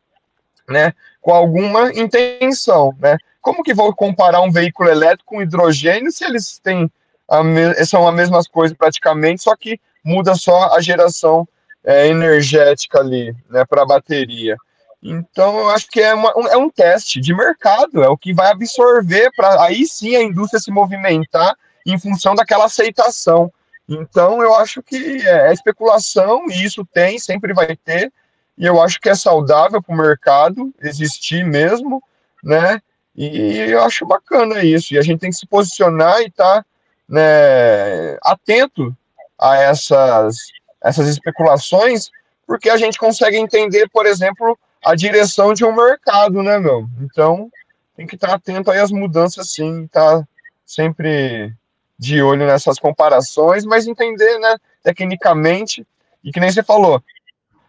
né, 0.66 0.94
com 1.20 1.30
alguma 1.30 1.92
intenção, 1.92 2.96
né? 2.98 3.18
Como 3.38 3.62
que 3.62 3.74
vou 3.74 3.94
comparar 3.94 4.40
um 4.40 4.50
veículo 4.50 4.88
elétrico 4.88 5.34
com 5.34 5.42
hidrogênio 5.42 6.10
se 6.10 6.24
eles 6.24 6.58
têm 6.58 6.90
a 7.28 7.84
são 7.84 8.08
as 8.08 8.14
mesmas 8.14 8.48
coisas 8.48 8.74
praticamente, 8.74 9.42
só 9.42 9.54
que 9.54 9.78
muda 10.02 10.34
só 10.36 10.74
a 10.74 10.80
geração 10.80 11.46
é, 11.84 12.08
energética 12.08 13.00
ali, 13.00 13.36
né, 13.50 13.62
para 13.66 13.82
a 13.82 13.86
bateria. 13.86 14.56
Então, 15.02 15.58
eu 15.58 15.68
acho 15.68 15.86
que 15.88 16.00
é, 16.00 16.14
uma, 16.14 16.32
um, 16.38 16.48
é 16.48 16.56
um 16.56 16.70
teste 16.70 17.20
de 17.20 17.34
mercado, 17.34 18.02
é 18.02 18.08
o 18.08 18.16
que 18.16 18.32
vai 18.32 18.50
absorver 18.50 19.30
para 19.36 19.62
aí 19.62 19.86
sim 19.86 20.16
a 20.16 20.22
indústria 20.22 20.58
se 20.58 20.70
movimentar 20.70 21.54
em 21.86 21.98
função 21.98 22.34
daquela 22.34 22.64
aceitação. 22.64 23.52
Então, 23.90 24.40
eu 24.40 24.54
acho 24.54 24.80
que 24.80 25.20
é, 25.26 25.48
é 25.48 25.52
especulação, 25.52 26.44
e 26.48 26.64
isso 26.64 26.84
tem, 26.84 27.18
sempre 27.18 27.52
vai 27.52 27.74
ter, 27.74 28.12
e 28.56 28.64
eu 28.64 28.80
acho 28.80 29.00
que 29.00 29.08
é 29.08 29.14
saudável 29.16 29.82
para 29.82 29.92
o 29.92 29.98
mercado 29.98 30.72
existir 30.80 31.44
mesmo, 31.44 32.00
né? 32.42 32.80
E 33.16 33.58
eu 33.58 33.82
acho 33.82 34.06
bacana 34.06 34.62
isso, 34.62 34.94
e 34.94 34.98
a 34.98 35.02
gente 35.02 35.18
tem 35.18 35.30
que 35.30 35.36
se 35.36 35.46
posicionar 35.46 36.20
e 36.20 36.26
estar 36.26 36.62
tá, 36.62 36.66
né, 37.08 38.16
atento 38.22 38.96
a 39.36 39.56
essas, 39.56 40.36
essas 40.80 41.08
especulações, 41.08 42.10
porque 42.46 42.70
a 42.70 42.76
gente 42.76 42.96
consegue 42.96 43.36
entender, 43.36 43.88
por 43.90 44.06
exemplo, 44.06 44.56
a 44.84 44.94
direção 44.94 45.52
de 45.52 45.64
um 45.64 45.74
mercado, 45.74 46.42
né, 46.44 46.58
meu? 46.60 46.88
Então, 47.00 47.50
tem 47.96 48.06
que 48.06 48.14
estar 48.14 48.32
atento 48.34 48.70
aí 48.70 48.78
às 48.78 48.92
mudanças, 48.92 49.50
sim, 49.50 49.88
tá 49.88 50.24
sempre 50.64 51.52
de 52.00 52.22
olho 52.22 52.46
nessas 52.46 52.78
comparações, 52.78 53.62
mas 53.66 53.86
entender, 53.86 54.38
né, 54.38 54.56
tecnicamente, 54.82 55.86
e 56.24 56.32
que 56.32 56.40
nem 56.40 56.50
você 56.50 56.62
falou, 56.62 57.02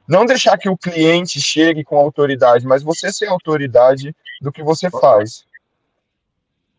não 0.07 0.25
deixar 0.25 0.57
que 0.57 0.69
o 0.69 0.77
cliente 0.77 1.41
chegue 1.41 1.83
com 1.83 1.97
autoridade, 1.97 2.65
mas 2.65 2.81
você 2.81 3.11
ser 3.11 3.27
autoridade 3.27 4.15
do 4.41 4.49
que 4.49 4.63
você 4.63 4.89
faz. 4.89 5.45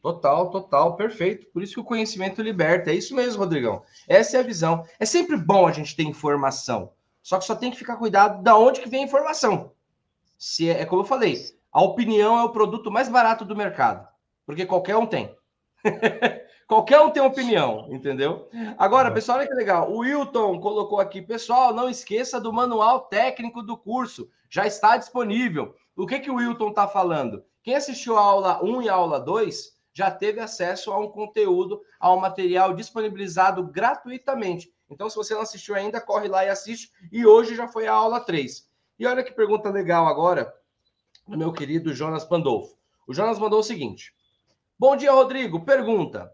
Total, 0.00 0.50
total, 0.50 0.96
perfeito. 0.96 1.46
Por 1.52 1.62
isso 1.62 1.74
que 1.74 1.80
o 1.80 1.84
conhecimento 1.84 2.40
liberta. 2.40 2.90
É 2.90 2.94
isso 2.94 3.14
mesmo, 3.14 3.38
Rodrigão. 3.38 3.82
Essa 4.08 4.38
é 4.38 4.40
a 4.40 4.42
visão. 4.42 4.84
É 4.98 5.04
sempre 5.04 5.36
bom 5.36 5.68
a 5.68 5.72
gente 5.72 5.94
ter 5.94 6.04
informação. 6.04 6.90
Só 7.22 7.38
que 7.38 7.44
só 7.44 7.54
tem 7.54 7.70
que 7.70 7.76
ficar 7.76 7.96
cuidado 7.96 8.42
da 8.42 8.56
onde 8.56 8.80
que 8.80 8.88
vem 8.88 9.02
a 9.02 9.06
informação. 9.06 9.72
Se 10.38 10.70
é, 10.70 10.80
é 10.80 10.86
como 10.86 11.02
eu 11.02 11.06
falei, 11.06 11.38
A 11.70 11.82
opinião 11.82 12.38
é 12.38 12.44
o 12.44 12.50
produto 12.50 12.90
mais 12.90 13.10
barato 13.10 13.44
do 13.44 13.54
mercado, 13.54 14.08
porque 14.46 14.66
qualquer 14.66 14.96
um 14.96 15.06
tem. 15.06 15.36
qualquer 16.66 17.00
um 17.00 17.10
tem 17.10 17.22
opinião, 17.22 17.88
entendeu? 17.90 18.48
Agora, 18.78 19.10
pessoal, 19.10 19.38
olha 19.38 19.46
que 19.46 19.54
legal. 19.54 19.90
O 19.90 19.98
Wilton 19.98 20.60
colocou 20.60 21.00
aqui, 21.00 21.20
pessoal, 21.20 21.74
não 21.74 21.88
esqueça 21.88 22.40
do 22.40 22.52
manual 22.52 23.00
técnico 23.00 23.62
do 23.62 23.76
curso, 23.76 24.28
já 24.48 24.66
está 24.66 24.96
disponível. 24.96 25.74
O 25.96 26.06
que, 26.06 26.20
que 26.20 26.30
o 26.30 26.36
Wilton 26.36 26.70
está 26.70 26.88
falando? 26.88 27.44
Quem 27.62 27.74
assistiu 27.74 28.16
a 28.16 28.22
aula 28.22 28.64
1 28.64 28.82
e 28.82 28.88
a 28.88 28.94
aula 28.94 29.20
2 29.20 29.76
já 29.92 30.10
teve 30.10 30.40
acesso 30.40 30.90
a 30.90 30.98
um 30.98 31.08
conteúdo, 31.08 31.82
a 32.00 32.12
um 32.12 32.18
material 32.18 32.74
disponibilizado 32.74 33.62
gratuitamente. 33.64 34.72
Então, 34.90 35.08
se 35.08 35.16
você 35.16 35.34
não 35.34 35.42
assistiu 35.42 35.74
ainda, 35.74 36.00
corre 36.00 36.28
lá 36.28 36.44
e 36.44 36.48
assiste. 36.48 36.90
E 37.10 37.24
hoje 37.24 37.54
já 37.54 37.68
foi 37.68 37.86
a 37.86 37.92
aula 37.92 38.20
3. 38.20 38.68
E 38.98 39.06
olha 39.06 39.22
que 39.22 39.32
pergunta 39.32 39.70
legal 39.70 40.06
agora 40.06 40.52
do 41.26 41.36
meu 41.36 41.52
querido 41.52 41.94
Jonas 41.94 42.24
Pandolfo. 42.24 42.76
O 43.06 43.14
Jonas 43.14 43.38
mandou 43.38 43.60
o 43.60 43.64
seguinte: 43.64 44.14
Bom 44.78 44.96
dia, 44.96 45.12
Rodrigo. 45.12 45.64
Pergunta: 45.64 46.32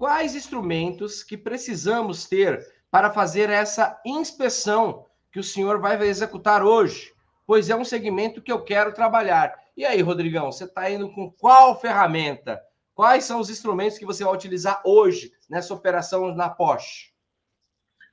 Quais 0.00 0.34
instrumentos 0.34 1.22
que 1.22 1.36
precisamos 1.36 2.26
ter 2.26 2.66
para 2.90 3.10
fazer 3.10 3.50
essa 3.50 4.00
inspeção 4.02 5.04
que 5.30 5.38
o 5.38 5.44
senhor 5.44 5.78
vai 5.78 6.00
executar 6.08 6.62
hoje? 6.62 7.12
Pois 7.46 7.68
é 7.68 7.76
um 7.76 7.84
segmento 7.84 8.40
que 8.40 8.50
eu 8.50 8.64
quero 8.64 8.94
trabalhar. 8.94 9.54
E 9.76 9.84
aí, 9.84 10.00
Rodrigão, 10.00 10.50
você 10.50 10.64
está 10.64 10.90
indo 10.90 11.12
com 11.12 11.30
qual 11.30 11.78
ferramenta? 11.78 12.62
Quais 12.94 13.24
são 13.24 13.40
os 13.40 13.50
instrumentos 13.50 13.98
que 13.98 14.06
você 14.06 14.24
vai 14.24 14.32
utilizar 14.32 14.80
hoje 14.86 15.32
nessa 15.50 15.74
operação 15.74 16.34
na 16.34 16.48
Porsche? 16.48 17.10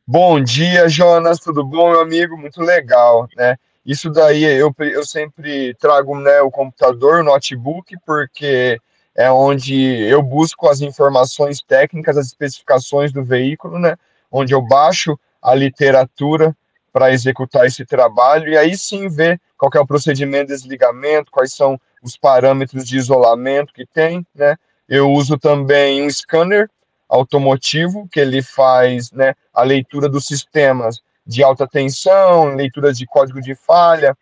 Bom 0.05 0.43
dia, 0.43 0.89
Jonas, 0.89 1.39
tudo 1.39 1.63
bom, 1.63 1.91
meu 1.91 2.01
amigo? 2.01 2.35
Muito 2.35 2.59
legal, 2.59 3.29
né? 3.33 3.55
Isso 3.85 4.09
daí 4.09 4.43
eu, 4.43 4.75
eu 4.79 5.05
sempre 5.05 5.73
trago 5.75 6.19
né, 6.19 6.41
o 6.41 6.51
computador, 6.51 7.21
o 7.21 7.23
notebook, 7.23 7.95
porque 8.05 8.77
é 9.17 9.31
onde 9.31 9.75
eu 10.03 10.21
busco 10.21 10.69
as 10.69 10.79
informações 10.79 11.59
técnicas, 11.59 12.17
as 12.17 12.27
especificações 12.27 13.11
do 13.11 13.23
veículo, 13.23 13.79
né? 13.79 13.97
Onde 14.31 14.53
eu 14.53 14.61
baixo 14.61 15.19
a 15.41 15.55
literatura 15.55 16.55
para 16.93 17.11
executar 17.11 17.65
esse 17.65 17.83
trabalho 17.83 18.47
e 18.47 18.57
aí 18.57 18.77
sim 18.77 19.09
ver 19.09 19.41
qual 19.57 19.71
é 19.73 19.79
o 19.79 19.87
procedimento 19.87 20.47
de 20.47 20.53
desligamento, 20.53 21.31
quais 21.31 21.51
são 21.51 21.81
os 22.03 22.15
parâmetros 22.15 22.85
de 22.85 22.95
isolamento 22.95 23.73
que 23.73 23.87
tem, 23.87 24.25
né? 24.35 24.55
Eu 24.87 25.11
uso 25.11 25.37
também 25.37 26.05
um 26.05 26.09
scanner 26.09 26.69
automotivo, 27.09 28.07
que 28.11 28.19
ele 28.19 28.43
faz 28.43 29.11
né, 29.11 29.33
a 29.53 29.63
leitura 29.63 30.07
dos 30.07 30.27
sistemas 30.27 31.01
de 31.25 31.43
alta 31.43 31.67
tensão, 31.67 32.55
leitura 32.55 32.93
de 32.93 33.05
código 33.05 33.41
de 33.41 33.55
falha, 33.55 34.15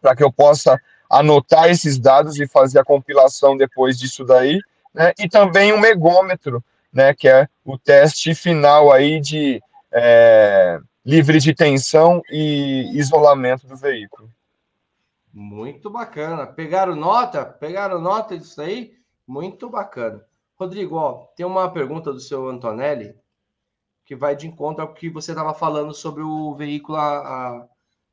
para 0.00 0.14
que 0.14 0.22
eu 0.22 0.32
possa 0.32 0.80
anotar 1.10 1.68
esses 1.68 1.98
dados 1.98 2.38
e 2.38 2.46
fazer 2.46 2.78
a 2.78 2.84
compilação 2.84 3.56
depois 3.56 3.98
disso 3.98 4.24
daí, 4.24 4.60
né, 4.94 5.12
e 5.18 5.28
também 5.28 5.72
um 5.72 5.80
megômetro, 5.80 6.62
né, 6.92 7.12
que 7.12 7.28
é 7.28 7.48
o 7.64 7.76
teste 7.76 8.34
final 8.34 8.92
aí 8.92 9.20
de 9.20 9.62
é, 9.92 10.78
livre 11.04 11.40
de 11.40 11.54
tensão 11.54 12.22
e 12.30 12.90
isolamento 12.94 13.66
do 13.66 13.76
veículo. 13.76 14.30
Muito 15.32 15.88
bacana. 15.88 16.46
Pegaram 16.46 16.96
nota? 16.96 17.44
Pegaram 17.44 18.00
nota 18.00 18.36
disso 18.36 18.60
aí? 18.60 18.94
Muito 19.26 19.68
bacana. 19.68 20.24
Rodrigo, 20.58 20.96
ó, 20.96 21.26
tem 21.36 21.46
uma 21.46 21.70
pergunta 21.70 22.12
do 22.12 22.20
seu 22.20 22.48
Antonelli 22.48 23.14
que 24.04 24.16
vai 24.16 24.34
de 24.34 24.48
encontro 24.48 24.82
ao 24.82 24.92
que 24.92 25.08
você 25.08 25.30
estava 25.30 25.54
falando 25.54 25.94
sobre 25.94 26.20
o 26.22 26.52
veículo 26.56 26.98
a, 26.98 27.18
a, 27.18 27.66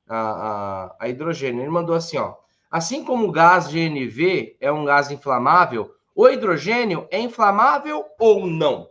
a, 0.07 0.95
a, 0.99 1.09
hidrogênio. 1.09 1.61
Ele 1.61 1.71
mandou 1.71 1.95
assim, 1.95 2.17
ó. 2.17 2.35
Assim 2.69 3.03
como 3.03 3.27
o 3.27 3.31
gás 3.31 3.67
GNV 3.67 4.57
é 4.59 4.71
um 4.71 4.85
gás 4.85 5.09
inflamável, 5.11 5.93
o 6.15 6.27
hidrogênio 6.27 7.07
é 7.09 7.19
inflamável 7.19 8.05
ou 8.19 8.45
não? 8.47 8.89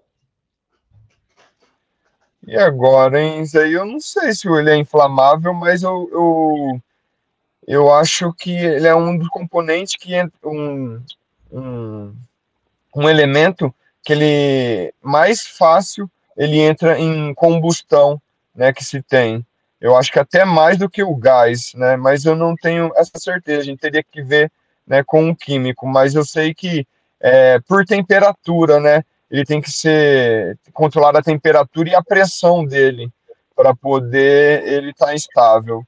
E 2.47 2.57
agora, 2.57 3.21
hein? 3.21 3.45
Aí 3.55 3.73
eu 3.73 3.85
não 3.85 4.01
sei 4.01 4.33
se 4.33 4.49
ele 4.49 4.71
é 4.71 4.77
inflamável, 4.77 5.53
mas 5.53 5.83
eu, 5.83 6.09
eu, 6.13 6.81
eu 7.67 7.93
acho 7.93 8.33
que 8.33 8.53
ele 8.53 8.87
é 8.87 8.95
um 8.95 9.19
dos 9.19 9.29
componentes 9.29 9.97
que 9.97 10.15
é 10.15 10.29
um, 10.45 11.03
um 11.51 12.15
um 12.97 13.09
elemento 13.09 13.73
que 14.03 14.15
ele 14.15 14.95
mais 15.03 15.47
fácil 15.47 16.11
ele 16.35 16.59
entra 16.59 16.99
em 16.99 17.35
combustão, 17.35 18.21
né, 18.55 18.73
que 18.73 18.83
se 18.83 19.03
tem. 19.03 19.45
Eu 19.81 19.97
acho 19.97 20.11
que 20.11 20.19
até 20.19 20.45
mais 20.45 20.79
do 20.79 20.89
que 20.89 21.03
o 21.03 21.15
gás, 21.15 21.73
né, 21.75 21.97
mas 21.97 22.25
eu 22.25 22.35
não 22.35 22.55
tenho 22.57 22.91
essa 22.97 23.19
certeza, 23.19 23.61
a 23.61 23.65
gente 23.65 23.81
teria 23.81 24.03
que 24.03 24.23
ver, 24.23 24.51
né, 24.87 25.03
com 25.05 25.29
o 25.29 25.37
químico, 25.37 25.87
mas 25.87 26.15
eu 26.15 26.25
sei 26.25 26.55
que 26.55 26.87
é, 27.21 27.59
por 27.61 27.85
temperatura, 27.85 28.81
né, 28.81 29.05
ele 29.31 29.45
tem 29.45 29.61
que 29.61 29.71
ser 29.71 30.59
controlar 30.73 31.17
a 31.17 31.23
temperatura 31.23 31.91
e 31.91 31.95
a 31.95 32.03
pressão 32.03 32.65
dele 32.65 33.11
para 33.55 33.75
poder 33.75 34.67
ele 34.67 34.91
estar 34.91 35.07
tá 35.07 35.15
estável. 35.15 35.83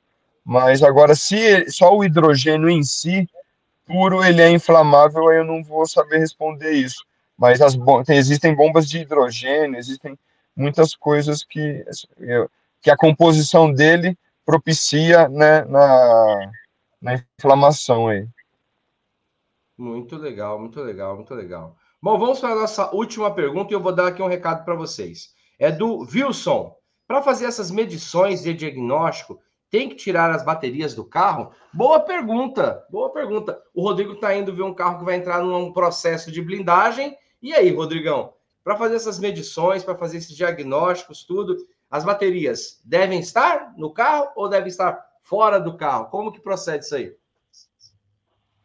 Mas 0.44 0.82
agora, 0.82 1.14
se 1.14 1.70
só 1.70 1.94
o 1.94 2.02
hidrogênio 2.02 2.70
em 2.70 2.82
si, 2.82 3.28
puro 3.86 4.24
ele 4.24 4.42
é 4.42 4.50
inflamável, 4.50 5.30
eu 5.30 5.44
não 5.44 5.62
vou 5.62 5.86
saber 5.86 6.18
responder 6.18 6.72
isso. 6.72 7.04
Mas 7.36 7.60
as 7.60 7.76
tem, 8.04 8.16
existem 8.16 8.54
bombas 8.54 8.88
de 8.88 8.98
hidrogênio, 8.98 9.78
existem 9.78 10.18
muitas 10.56 10.94
coisas 10.94 11.44
que, 11.44 11.84
que 12.80 12.90
a 12.90 12.96
composição 12.96 13.72
dele 13.72 14.16
propicia 14.44 15.28
né, 15.28 15.64
na, 15.64 16.50
na 17.00 17.24
inflamação 17.38 18.08
aí. 18.08 18.26
Muito 19.76 20.16
legal, 20.16 20.58
muito 20.58 20.80
legal, 20.80 21.14
muito 21.14 21.34
legal. 21.34 21.76
Bom, 22.00 22.18
vamos 22.18 22.40
para 22.40 22.50
a 22.50 22.54
nossa 22.54 22.94
última 22.94 23.32
pergunta 23.32 23.72
e 23.72 23.74
eu 23.74 23.80
vou 23.80 23.92
dar 23.92 24.08
aqui 24.08 24.22
um 24.22 24.28
recado 24.28 24.64
para 24.64 24.74
vocês. 24.74 25.34
É 25.58 25.70
do 25.70 25.98
Wilson. 25.98 26.74
Para 27.06 27.22
fazer 27.22 27.46
essas 27.46 27.70
medições 27.70 28.42
de 28.42 28.52
diagnóstico, 28.52 29.40
tem 29.70 29.88
que 29.88 29.96
tirar 29.96 30.30
as 30.30 30.44
baterias 30.44 30.94
do 30.94 31.04
carro? 31.04 31.52
Boa 31.72 32.00
pergunta, 32.00 32.84
boa 32.90 33.10
pergunta. 33.10 33.60
O 33.74 33.82
Rodrigo 33.82 34.12
está 34.14 34.34
indo 34.34 34.54
ver 34.54 34.62
um 34.62 34.74
carro 34.74 34.98
que 34.98 35.04
vai 35.04 35.16
entrar 35.16 35.42
num 35.42 35.72
processo 35.72 36.30
de 36.30 36.42
blindagem. 36.42 37.16
E 37.40 37.54
aí, 37.54 37.70
Rodrigão, 37.70 38.32
para 38.64 38.76
fazer 38.76 38.96
essas 38.96 39.18
medições, 39.18 39.84
para 39.84 39.96
fazer 39.96 40.18
esses 40.18 40.36
diagnósticos, 40.36 41.24
tudo, 41.24 41.56
as 41.90 42.04
baterias 42.04 42.80
devem 42.84 43.20
estar 43.20 43.72
no 43.76 43.92
carro 43.92 44.28
ou 44.36 44.48
devem 44.48 44.68
estar 44.68 45.04
fora 45.22 45.58
do 45.58 45.76
carro? 45.76 46.06
Como 46.06 46.32
que 46.32 46.40
procede 46.40 46.84
isso 46.84 46.94
aí? 46.94 47.14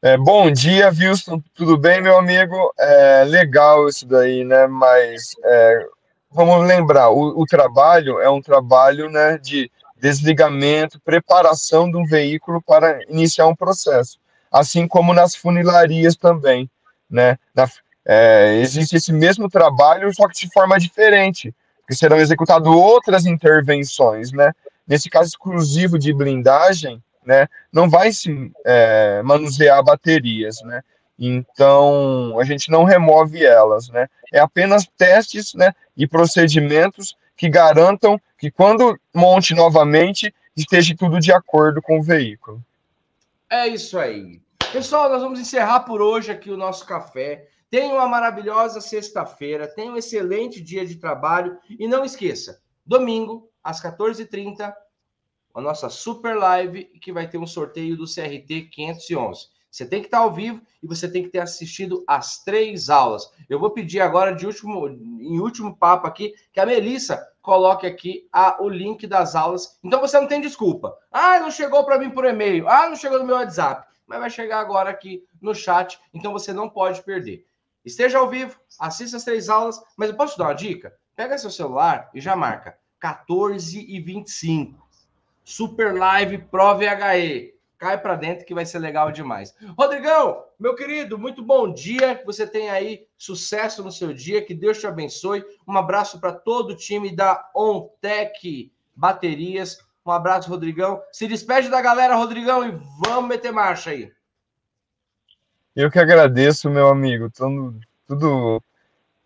É, 0.02 0.18
bom 0.18 0.52
dia, 0.52 0.90
Wilson. 0.90 1.42
Tudo 1.54 1.78
bem, 1.78 2.02
meu 2.02 2.18
amigo? 2.18 2.74
É 2.78 3.24
legal 3.24 3.88
isso 3.88 4.06
daí, 4.06 4.44
né? 4.44 4.68
Mas 4.68 5.32
é, 5.46 5.88
vamos 6.30 6.68
lembrar, 6.68 7.10
o, 7.10 7.42
o, 7.42 7.46
trabalho 7.46 8.20
é 8.20 8.30
um 8.30 8.42
trabalho 8.42 9.10
né, 9.10 9.38
de 9.38 9.72
desligamento, 9.96 11.00
preparação 11.00 11.90
de 11.90 11.96
um 11.96 12.04
veículo 12.04 12.62
para 12.62 13.02
iniciar 13.10 13.48
um 13.48 13.56
processo, 13.56 14.20
assim 14.52 14.86
como 14.86 15.14
nas 15.14 15.36
funilarias 15.36 16.18
também, 16.18 16.70
né? 17.10 17.38
Na, 17.56 17.70
é, 18.06 18.58
existe 18.58 18.98
esse 18.98 19.14
mesmo 19.14 19.48
trabalho, 19.48 20.14
só 20.14 20.28
que 20.28 20.46
de 20.46 20.52
forma 20.52 20.78
diferente, 20.78 21.56
que 21.88 21.96
serão 21.96 22.18
executadas 22.18 22.68
outras 22.68 23.26
intervenções, 23.26 24.32
né? 24.32 24.52
Nesse 24.88 25.10
caso 25.10 25.30
exclusivo 25.30 25.98
de 25.98 26.14
blindagem, 26.14 27.02
né, 27.26 27.48
não 27.72 27.90
vai 27.90 28.12
se 28.12 28.52
é, 28.66 29.22
manusear 29.24 29.82
baterias, 29.84 30.62
né? 30.64 30.82
Então 31.18 32.38
a 32.40 32.44
gente 32.44 32.70
não 32.70 32.84
remove 32.84 33.46
elas, 33.46 33.90
né? 33.90 34.08
É 34.32 34.40
apenas 34.40 34.88
testes, 34.98 35.54
né, 35.54 35.74
e 35.96 36.08
procedimentos 36.08 37.16
que 37.38 37.50
garantam 37.50 38.20
que 38.38 38.52
quando 38.52 39.00
monte 39.14 39.54
novamente 39.54 40.34
esteja 40.56 40.96
tudo 40.98 41.20
de 41.20 41.32
acordo 41.32 41.82
com 41.82 42.00
o 42.00 42.04
veículo. 42.04 42.62
É 43.50 43.68
isso 43.68 43.98
aí. 43.98 44.42
Pessoal, 44.72 45.10
nós 45.10 45.22
vamos 45.22 45.40
encerrar 45.40 45.82
por 45.82 46.02
hoje 46.02 46.32
aqui 46.32 46.50
o 46.50 46.58
nosso 46.58 46.86
café. 46.86 47.48
Tenha 47.74 47.96
uma 47.96 48.08
maravilhosa 48.08 48.80
sexta-feira, 48.80 49.68
tenha 49.68 49.92
um 49.92 49.98
excelente 49.98 50.62
dia 50.62 50.86
de 50.86 50.98
trabalho 50.98 51.58
e 51.68 51.88
não 51.88 52.06
esqueça, 52.06 52.62
domingo 52.86 53.50
às 53.64 53.82
14h30, 53.82 54.72
a 55.56 55.60
nossa 55.60 55.90
super 55.90 56.38
live 56.38 56.84
que 57.02 57.12
vai 57.12 57.28
ter 57.28 57.40
um 57.40 57.48
sorteio 57.48 57.98
do 57.98 58.06
CRT 58.06 58.70
511. 58.70 59.48
Você 59.72 59.88
tem 59.88 60.02
que 60.02 60.06
estar 60.06 60.20
ao 60.20 60.32
vivo 60.32 60.62
e 60.84 60.88
você 60.88 61.10
tem 61.10 61.24
que 61.24 61.30
ter 61.30 61.40
assistido 61.40 62.04
as 62.08 62.44
três 62.44 62.92
aulas. 62.92 63.28
Eu 63.50 63.58
vou 63.60 63.72
pedir 63.72 64.02
agora, 64.02 64.36
de 64.36 64.46
último, 64.46 64.88
em 64.88 65.40
último 65.40 65.76
papo 65.76 66.06
aqui, 66.06 66.32
que 66.52 66.60
a 66.60 66.68
Melissa 66.68 67.28
coloque 67.42 67.88
aqui 67.88 68.28
a, 68.32 68.62
o 68.62 68.70
link 68.70 69.08
das 69.08 69.34
aulas. 69.34 69.80
Então 69.84 70.00
você 70.00 70.20
não 70.20 70.28
tem 70.28 70.40
desculpa. 70.40 70.96
Ah, 71.12 71.40
não 71.40 71.50
chegou 71.50 71.84
para 71.84 71.98
mim 71.98 72.12
por 72.12 72.24
e-mail. 72.26 72.70
Ah, 72.70 72.88
não 72.88 72.96
chegou 72.96 73.18
no 73.18 73.26
meu 73.26 73.36
WhatsApp. 73.36 73.92
Mas 74.06 74.20
vai 74.20 74.30
chegar 74.30 74.60
agora 74.60 74.92
aqui 74.92 75.26
no 75.42 75.56
chat, 75.56 76.00
então 76.14 76.32
você 76.32 76.54
não 76.54 76.70
pode 76.70 77.02
perder. 77.02 77.48
Esteja 77.86 78.18
ao 78.18 78.30
vivo, 78.30 78.58
assista 78.80 79.18
as 79.18 79.24
três 79.24 79.50
aulas, 79.50 79.82
mas 79.98 80.10
eu 80.10 80.16
posso 80.16 80.34
te 80.34 80.38
dar 80.40 80.46
uma 80.46 80.54
dica? 80.54 80.96
Pega 81.16 81.38
seu 81.38 81.52
celular 81.52 82.10
e 82.14 82.22
já 82.22 82.36
marca 82.36 82.78
14 83.00 83.86
e 83.88 84.00
25. 84.00 84.88
Super 85.44 85.94
Live 85.94 86.38
Pro 86.50 86.78
VHE. 86.78 87.54
cai 87.78 87.98
para 88.02 88.16
dentro 88.16 88.46
que 88.46 88.54
vai 88.54 88.66
ser 88.66 88.80
legal 88.80 89.12
demais. 89.12 89.54
Rodrigão, 89.78 90.46
meu 90.58 90.74
querido, 90.74 91.20
muito 91.20 91.44
bom 91.44 91.72
dia. 91.74 92.16
Que 92.16 92.26
você 92.26 92.48
tenha 92.48 92.72
aí 92.72 93.06
sucesso 93.18 93.84
no 93.84 93.92
seu 93.92 94.14
dia, 94.14 94.42
que 94.42 94.54
Deus 94.54 94.80
te 94.80 94.88
abençoe. 94.88 95.44
Um 95.68 95.78
abraço 95.78 96.20
para 96.22 96.32
todo 96.32 96.72
o 96.72 96.78
time 96.78 97.14
da 97.14 97.50
OnTech 97.54 98.72
Baterias. 98.96 99.80
Um 100.06 100.12
abraço, 100.12 100.50
Rodrigão. 100.50 101.02
Se 101.12 101.28
despede 101.28 101.70
da 101.70 101.82
galera, 101.82 102.16
Rodrigão, 102.16 102.66
e 102.66 102.72
vamos 103.06 103.28
meter 103.28 103.52
marcha 103.52 103.90
aí. 103.90 104.12
Eu 105.76 105.90
que 105.90 105.98
agradeço, 105.98 106.70
meu 106.70 106.88
amigo. 106.88 107.32
Tudo, 107.32 107.80
tudo 108.08 108.64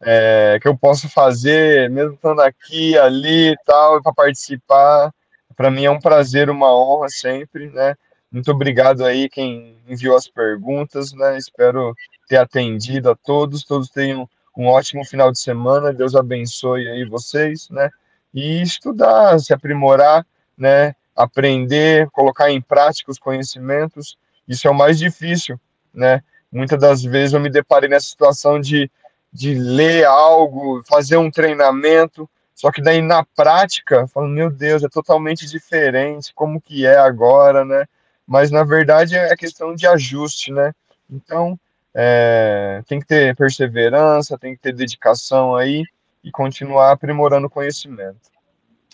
é, 0.02 0.58
que 0.62 0.68
eu 0.68 0.78
posso 0.78 1.10
fazer, 1.10 1.90
mesmo 1.90 2.14
estando 2.14 2.42
aqui, 2.42 2.98
ali 2.98 3.52
e 3.52 3.58
tal, 3.66 4.02
para 4.02 4.14
participar. 4.14 5.14
Para 5.58 5.70
mim 5.70 5.84
é 5.84 5.92
um 5.92 6.00
prazer, 6.00 6.50
uma 6.50 6.74
honra 6.74 7.10
sempre, 7.10 7.70
né? 7.70 7.96
Muito 8.32 8.50
obrigado 8.52 9.04
aí 9.04 9.28
quem 9.28 9.78
enviou 9.88 10.16
as 10.16 10.28
perguntas, 10.28 11.12
né? 11.12 11.38
Espero 11.38 11.94
ter 12.30 12.38
atendido 12.38 13.10
a 13.10 13.16
todos, 13.16 13.66
todos 13.66 13.90
tenham 13.90 14.30
um 14.56 14.68
ótimo 14.68 15.04
final 15.06 15.32
de 15.32 15.40
semana. 15.40 15.92
Deus 15.92 16.16
abençoe 16.16 16.88
aí 16.88 17.04
vocês, 17.04 17.70
né? 17.70 17.90
E 18.34 18.62
estudar, 18.62 19.38
se 19.40 19.54
aprimorar, 19.54 20.26
né? 20.58 20.96
Aprender, 21.14 22.10
colocar 22.12 22.50
em 22.52 22.62
prática 22.62 23.12
os 23.12 23.20
conhecimentos. 23.20 24.18
Isso 24.48 24.66
é 24.66 24.72
o 24.72 24.76
mais 24.76 24.98
difícil, 24.98 25.60
né? 25.94 26.24
Muitas 26.52 26.80
das 26.80 27.04
vezes 27.04 27.34
eu 27.34 27.40
me 27.40 27.50
deparei 27.50 27.90
nessa 27.90 28.08
situação 28.08 28.60
de, 28.60 28.90
de 29.32 29.54
ler 29.54 30.06
algo, 30.06 30.82
fazer 30.88 31.18
um 31.18 31.30
treinamento, 31.30 32.30
só 32.56 32.72
que 32.72 32.82
daí 32.82 33.02
na 33.02 33.24
prática, 33.24 34.08
falo, 34.08 34.28
meu 34.28 34.50
Deus, 34.50 34.84
é 34.84 34.90
totalmente 34.90 35.46
diferente, 35.46 36.34
como 36.34 36.60
que 36.62 36.86
é 36.86 36.98
agora, 36.98 37.64
né? 37.64 37.86
Mas 38.26 38.50
na 38.50 38.64
verdade 38.64 39.16
é 39.16 39.36
questão 39.36 39.76
de 39.76 39.86
ajuste, 39.86 40.52
né? 40.52 40.74
Então 41.10 41.60
é, 41.94 42.82
tem 42.88 43.00
que 43.00 43.06
ter 43.06 43.36
perseverança, 43.36 44.38
tem 44.38 44.56
que 44.56 44.62
ter 44.62 44.74
dedicação 44.74 45.56
aí 45.56 45.84
e 46.24 46.32
continuar 46.32 46.92
aprimorando 46.92 47.48
o 47.48 47.50
conhecimento. 47.50 48.30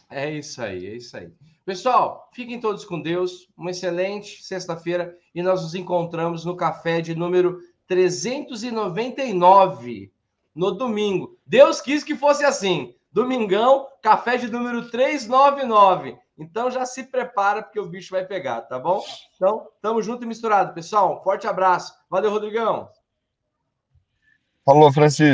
É 0.09 0.29
isso 0.29 0.61
aí, 0.61 0.87
é 0.87 0.95
isso 0.95 1.17
aí. 1.17 1.31
Pessoal, 1.65 2.29
fiquem 2.33 2.59
todos 2.59 2.83
com 2.83 3.01
Deus. 3.01 3.47
Uma 3.55 3.71
excelente 3.71 4.43
sexta-feira 4.43 5.17
e 5.33 5.41
nós 5.41 5.61
nos 5.61 5.73
encontramos 5.73 6.43
no 6.43 6.57
café 6.57 6.99
de 6.99 7.15
número 7.15 7.61
399 7.87 10.11
no 10.53 10.71
domingo. 10.71 11.39
Deus 11.45 11.79
quis 11.79 12.03
que 12.03 12.15
fosse 12.15 12.43
assim. 12.43 12.93
Domingão, 13.11 13.87
café 14.01 14.35
de 14.37 14.51
número 14.51 14.89
399. 14.89 16.17
Então 16.37 16.69
já 16.69 16.85
se 16.85 17.03
prepara 17.03 17.63
porque 17.63 17.79
o 17.79 17.87
bicho 17.87 18.11
vai 18.11 18.25
pegar, 18.25 18.63
tá 18.63 18.77
bom? 18.77 19.01
Então, 19.35 19.69
tamo 19.81 20.01
junto 20.01 20.23
e 20.23 20.27
misturado, 20.27 20.73
pessoal. 20.73 21.23
Forte 21.23 21.47
abraço. 21.47 21.93
Valeu, 22.09 22.31
Rodrigão. 22.31 22.89
Falou, 24.65 24.91
Francisco. 24.91 25.31